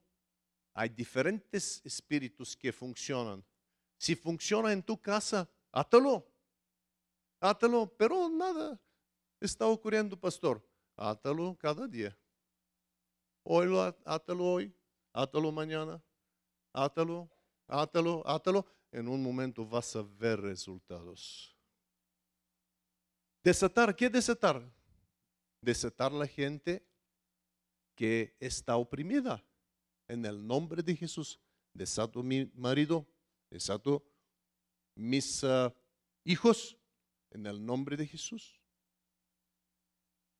Hay 0.74 0.90
diferentes 0.90 1.82
espíritus 1.84 2.56
que 2.56 2.72
funcionan. 2.72 3.44
Si 3.98 4.16
funciona 4.16 4.72
en 4.72 4.84
tu 4.84 5.00
casa, 5.02 5.50
átalo. 5.72 6.28
Átalo, 7.40 7.92
pero 7.98 8.30
nada 8.30 8.80
está 9.40 9.66
ocurriendo, 9.68 10.20
pastor. 10.20 10.64
Átalo 10.96 11.56
cada 11.60 11.88
día. 11.88 12.18
Hoy 13.44 13.68
lo 13.68 13.82
átalo 14.06 14.46
hoy, 14.46 14.74
átalo 15.14 15.52
mañana, 15.54 16.04
átalo, 16.74 17.30
átalo, 17.68 18.24
átalo. 18.28 18.66
En 18.92 19.08
un 19.08 19.22
momento 19.22 19.66
vas 19.66 19.96
a 19.96 20.02
ver 20.02 20.40
resultados. 20.40 21.56
Desatar, 23.44 23.96
¿qué 23.96 24.10
desatar? 24.10 24.62
Desatar 25.62 26.12
la 26.12 26.28
gente 26.28 26.86
que 27.96 28.36
está 28.40 28.78
oprimida. 28.78 29.44
En 30.08 30.26
el 30.26 30.46
nombre 30.46 30.82
de 30.82 30.96
Jesús, 30.96 31.40
desato 31.74 32.24
mi 32.24 32.50
marido, 32.56 33.06
desato 33.50 34.04
mis 34.96 35.44
ah, 35.44 35.74
hijos, 36.24 36.78
en 37.32 37.46
el 37.46 37.64
nombre 37.64 37.98
de 37.98 38.08
Jesús 38.08 38.62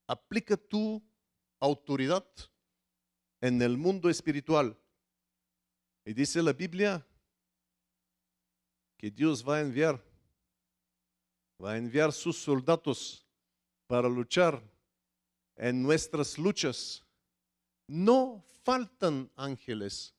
aplica 0.08 0.56
tu 0.56 1.04
autoridad 1.60 2.26
en 3.42 3.62
el 3.62 3.78
mundo 3.78 4.10
espiritual. 4.10 4.80
Y 6.06 6.14
dice 6.14 6.42
la 6.42 6.54
Biblia 6.54 7.06
que 8.98 9.12
Dios 9.12 9.48
va 9.48 9.58
a 9.58 9.62
enviar, 9.62 10.04
va 11.64 11.74
a 11.74 11.78
enviar 11.78 12.12
sus 12.12 12.38
soldados 12.38 13.26
para 13.88 14.10
luchar 14.10 14.62
en 15.56 15.82
nuestras 15.82 16.38
luchas. 16.38 17.04
No 17.88 18.44
faltan 18.64 19.32
ángeles. 19.36 20.14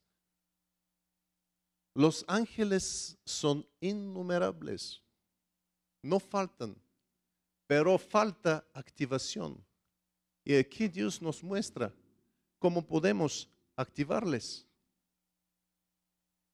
Los 1.93 2.23
ángeles 2.27 3.17
son 3.25 3.67
innumerables. 3.79 5.01
No 6.01 6.19
faltan, 6.19 6.75
pero 7.67 7.97
falta 7.97 8.65
activación. 8.73 9.61
Y 10.45 10.55
aquí 10.55 10.87
Dios 10.87 11.21
nos 11.21 11.43
muestra 11.43 11.93
cómo 12.57 12.85
podemos 12.85 13.49
activarles. 13.75 14.65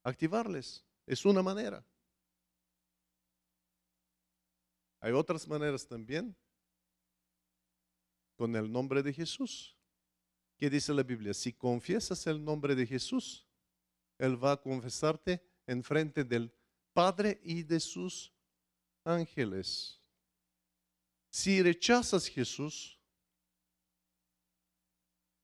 Activarles 0.04 0.84
es 1.06 1.24
una 1.26 1.44
manera. 1.44 1.86
Hay 5.06 5.12
otras 5.12 5.48
maneras 5.48 5.86
también 5.86 6.36
con 8.36 8.56
el 8.56 8.72
nombre 8.72 9.04
de 9.04 9.14
Jesús. 9.14 9.78
¿Qué 10.58 10.68
dice 10.68 10.96
la 10.96 11.04
Biblia? 11.04 11.32
Si 11.32 11.54
confiesas 11.54 12.26
el 12.26 12.44
nombre 12.44 12.74
de 12.74 12.88
Jesús, 12.88 13.48
Él 14.18 14.44
va 14.44 14.54
a 14.54 14.58
confesarte 14.60 15.48
en 15.68 15.84
frente 15.84 16.24
del 16.24 16.52
Padre 16.92 17.40
y 17.44 17.62
de 17.62 17.80
sus 17.80 18.34
ángeles. 19.04 20.02
Si 21.30 21.62
rechazas 21.62 22.26
Jesús, 22.26 23.00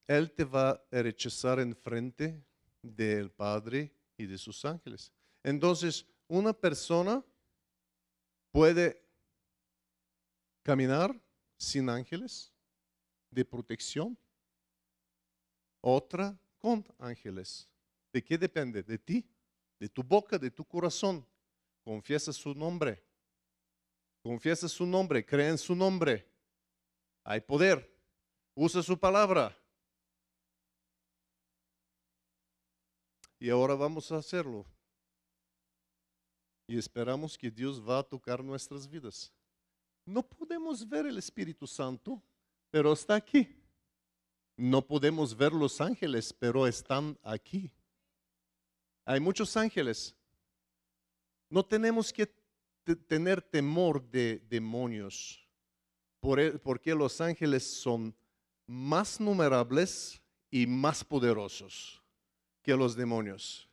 Él 0.08 0.32
te 0.32 0.44
va 0.44 0.72
a 0.72 1.04
rechazar 1.04 1.60
en 1.60 1.76
frente 1.76 2.44
del 2.82 3.30
Padre 3.30 3.96
y 4.18 4.26
de 4.26 4.40
sus 4.40 4.66
ángeles. 4.66 5.14
Entonces, 5.44 6.04
una 6.28 6.52
persona 6.52 7.24
puede 8.52 9.11
caminar 10.64 11.20
sin 11.58 11.90
ángeles 11.90 12.54
de 13.30 13.46
protección, 13.46 14.18
otra 15.80 16.38
con 16.58 16.86
ángeles. 17.00 17.68
¿De 18.14 18.24
qué 18.24 18.38
depende? 18.38 18.84
De 18.84 18.98
ti, 18.98 19.28
de 19.80 19.90
tu 19.90 20.04
boca, 20.04 20.38
de 20.38 20.52
tu 20.52 20.64
corazón. 20.66 21.26
Confiesa 21.84 22.32
su 22.32 22.54
nombre. 22.54 23.04
Confiesa 24.22 24.68
su 24.68 24.86
nombre, 24.86 25.26
cree 25.26 25.50
en 25.50 25.58
su 25.58 25.76
nombre. 25.76 26.28
Hay 27.24 27.42
poder. 27.42 27.90
Usa 28.54 28.84
su 28.84 29.00
palabra. 29.00 29.58
Y 33.40 33.50
ahora 33.50 33.74
vamos 33.74 34.12
a 34.12 34.18
hacerlo. 34.18 34.66
Y 36.68 36.78
esperamos 36.78 37.38
que 37.38 37.50
Dios 37.50 37.82
va 37.82 38.00
a 38.00 38.04
tocar 38.04 38.44
nuestras 38.44 38.88
vidas. 38.88 39.34
No 40.06 40.24
podemos 40.24 40.88
ver 40.88 41.06
el 41.06 41.18
Espíritu 41.18 41.68
Santo, 41.68 42.22
pero 42.70 42.94
está 42.94 43.16
aquí. 43.16 43.48
No 44.58 44.86
podemos 44.86 45.36
ver 45.36 45.54
los 45.54 45.80
ángeles, 45.82 46.34
pero 46.34 46.68
están 46.68 47.18
aquí. 47.24 47.72
Hay 49.06 49.20
muchos 49.20 49.56
ángeles. 49.58 50.16
No 51.50 51.66
tenemos 51.66 52.14
que 52.14 52.32
tener 53.08 53.42
temor 53.42 54.02
de 54.10 54.40
demonios, 54.50 55.48
e, 56.38 56.52
porque 56.60 56.94
los 56.96 57.20
ángeles 57.22 57.64
son 57.64 58.16
más 58.66 59.20
numerables 59.20 60.22
y 60.50 60.66
más 60.66 61.04
poderosos 61.04 62.02
que 62.62 62.76
los 62.76 62.96
demonios. 62.96 63.68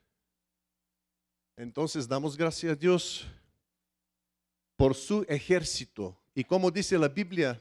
Entonces 1.57 2.07
damos 2.07 2.37
gracias 2.37 2.73
a 2.73 2.77
Dios 2.77 3.27
por 4.79 4.95
su 4.95 5.27
ejército. 5.29 6.17
Y 6.37 6.45
como 6.45 6.71
dice 6.71 6.97
la 6.97 7.09
Biblia 7.09 7.61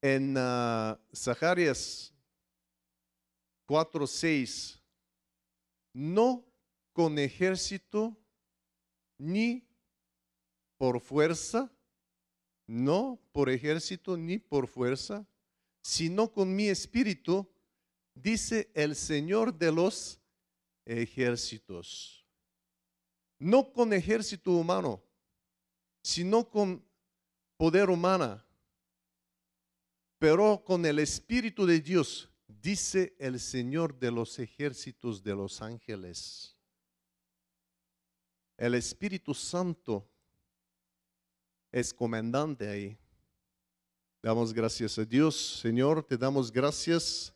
en 0.00 0.36
uh, 0.36 0.96
Zacarías 1.12 2.14
4:6, 3.66 4.78
no 5.92 6.44
con 6.92 7.18
ejército 7.18 8.16
ni 9.18 9.66
por 10.78 11.00
fuerza, 11.00 11.68
no 12.64 13.18
por 13.32 13.50
ejército 13.50 14.16
ni 14.16 14.38
por 14.38 14.68
fuerza, 14.68 15.26
sino 15.82 16.32
con 16.32 16.54
mi 16.54 16.68
espíritu, 16.68 17.50
dice 18.14 18.70
el 18.74 18.94
Señor 18.94 19.52
de 19.52 19.72
los 19.72 20.20
ejércitos. 20.86 22.24
No 23.36 23.72
con 23.72 23.92
ejército 23.92 24.52
humano, 24.52 25.02
sino 26.02 26.48
con 26.48 26.84
poder 27.56 27.90
humana, 27.90 28.44
pero 30.18 30.62
con 30.64 30.84
el 30.86 30.98
Espíritu 30.98 31.66
de 31.66 31.80
Dios, 31.80 32.30
dice 32.46 33.14
el 33.18 33.40
Señor 33.40 33.98
de 33.98 34.10
los 34.10 34.38
ejércitos 34.38 35.22
de 35.22 35.34
los 35.34 35.62
ángeles. 35.62 36.56
El 38.56 38.74
Espíritu 38.74 39.32
Santo 39.32 40.06
es 41.72 41.94
comandante 41.94 42.68
ahí. 42.68 42.98
Damos 44.22 44.52
gracias 44.52 44.98
a 44.98 45.04
Dios, 45.04 45.60
Señor, 45.60 46.02
te 46.02 46.18
damos 46.18 46.52
gracias 46.52 47.32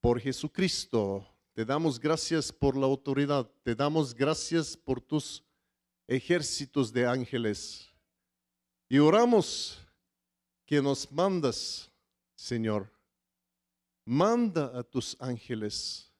por 0.00 0.18
Jesucristo, 0.18 1.26
te 1.52 1.66
damos 1.66 2.00
gracias 2.00 2.50
por 2.50 2.76
la 2.76 2.86
autoridad, 2.86 3.50
te 3.62 3.74
damos 3.74 4.14
gracias 4.14 4.74
por 4.74 5.02
tus 5.02 5.44
ejércitos 6.10 6.92
de 6.92 7.06
ángeles. 7.06 7.88
Y 8.88 8.98
oramos 8.98 9.78
que 10.66 10.82
nos 10.82 11.10
mandas, 11.10 11.88
Señor. 12.34 12.90
Manda 14.04 14.76
a 14.76 14.82
tus 14.82 15.16
ángeles. 15.20 16.12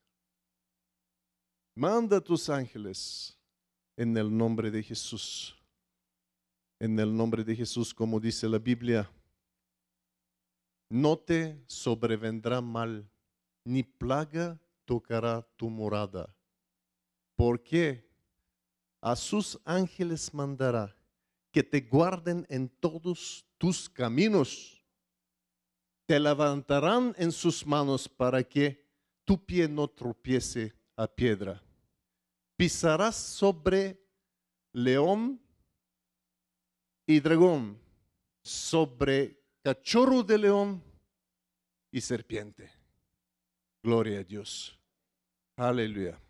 Manda 1.75 2.19
a 2.19 2.21
tus 2.21 2.49
ángeles 2.49 3.37
en 3.97 4.17
el 4.17 4.35
nombre 4.35 4.71
de 4.71 4.81
Jesús. 4.81 5.57
En 6.79 6.99
el 7.01 7.15
nombre 7.15 7.43
de 7.43 7.57
Jesús, 7.57 7.93
como 7.93 8.21
dice 8.21 8.49
la 8.49 8.59
Biblia, 8.59 9.11
no 10.89 11.19
te 11.19 11.61
sobrevendrá 11.67 12.61
mal, 12.61 13.11
ni 13.65 13.83
plaga 13.83 14.59
tocará 14.85 15.43
tu 15.57 15.69
morada. 15.69 16.35
¿Por 17.35 17.61
qué? 17.63 18.10
A 19.01 19.17
sus 19.17 19.59
ángeles 19.65 20.33
mandará 20.35 20.95
que 21.53 21.63
te 21.63 21.81
guarden 21.81 22.47
en 22.49 22.69
todos 22.69 23.45
tus 23.59 23.89
caminos. 23.89 24.83
Te 26.07 26.19
levantarán 26.19 27.15
en 27.19 27.33
sus 27.33 27.67
manos 27.67 28.09
para 28.09 28.43
que 28.43 28.87
tu 29.25 29.45
pie 29.45 29.69
no 29.69 29.89
tropiece 29.89 30.75
a 30.97 31.07
piedra. 31.07 31.63
Pisarás 32.57 33.17
sobre 33.17 34.01
león 34.73 35.41
y 37.07 37.21
dragón, 37.21 37.81
sobre 38.43 39.43
cachorro 39.63 40.23
de 40.23 40.39
león 40.39 40.83
y 41.91 42.01
serpiente. 42.01 42.71
Gloria 43.83 44.21
a 44.21 44.25
Dios. 44.25 44.79
Aleluya. 45.57 46.21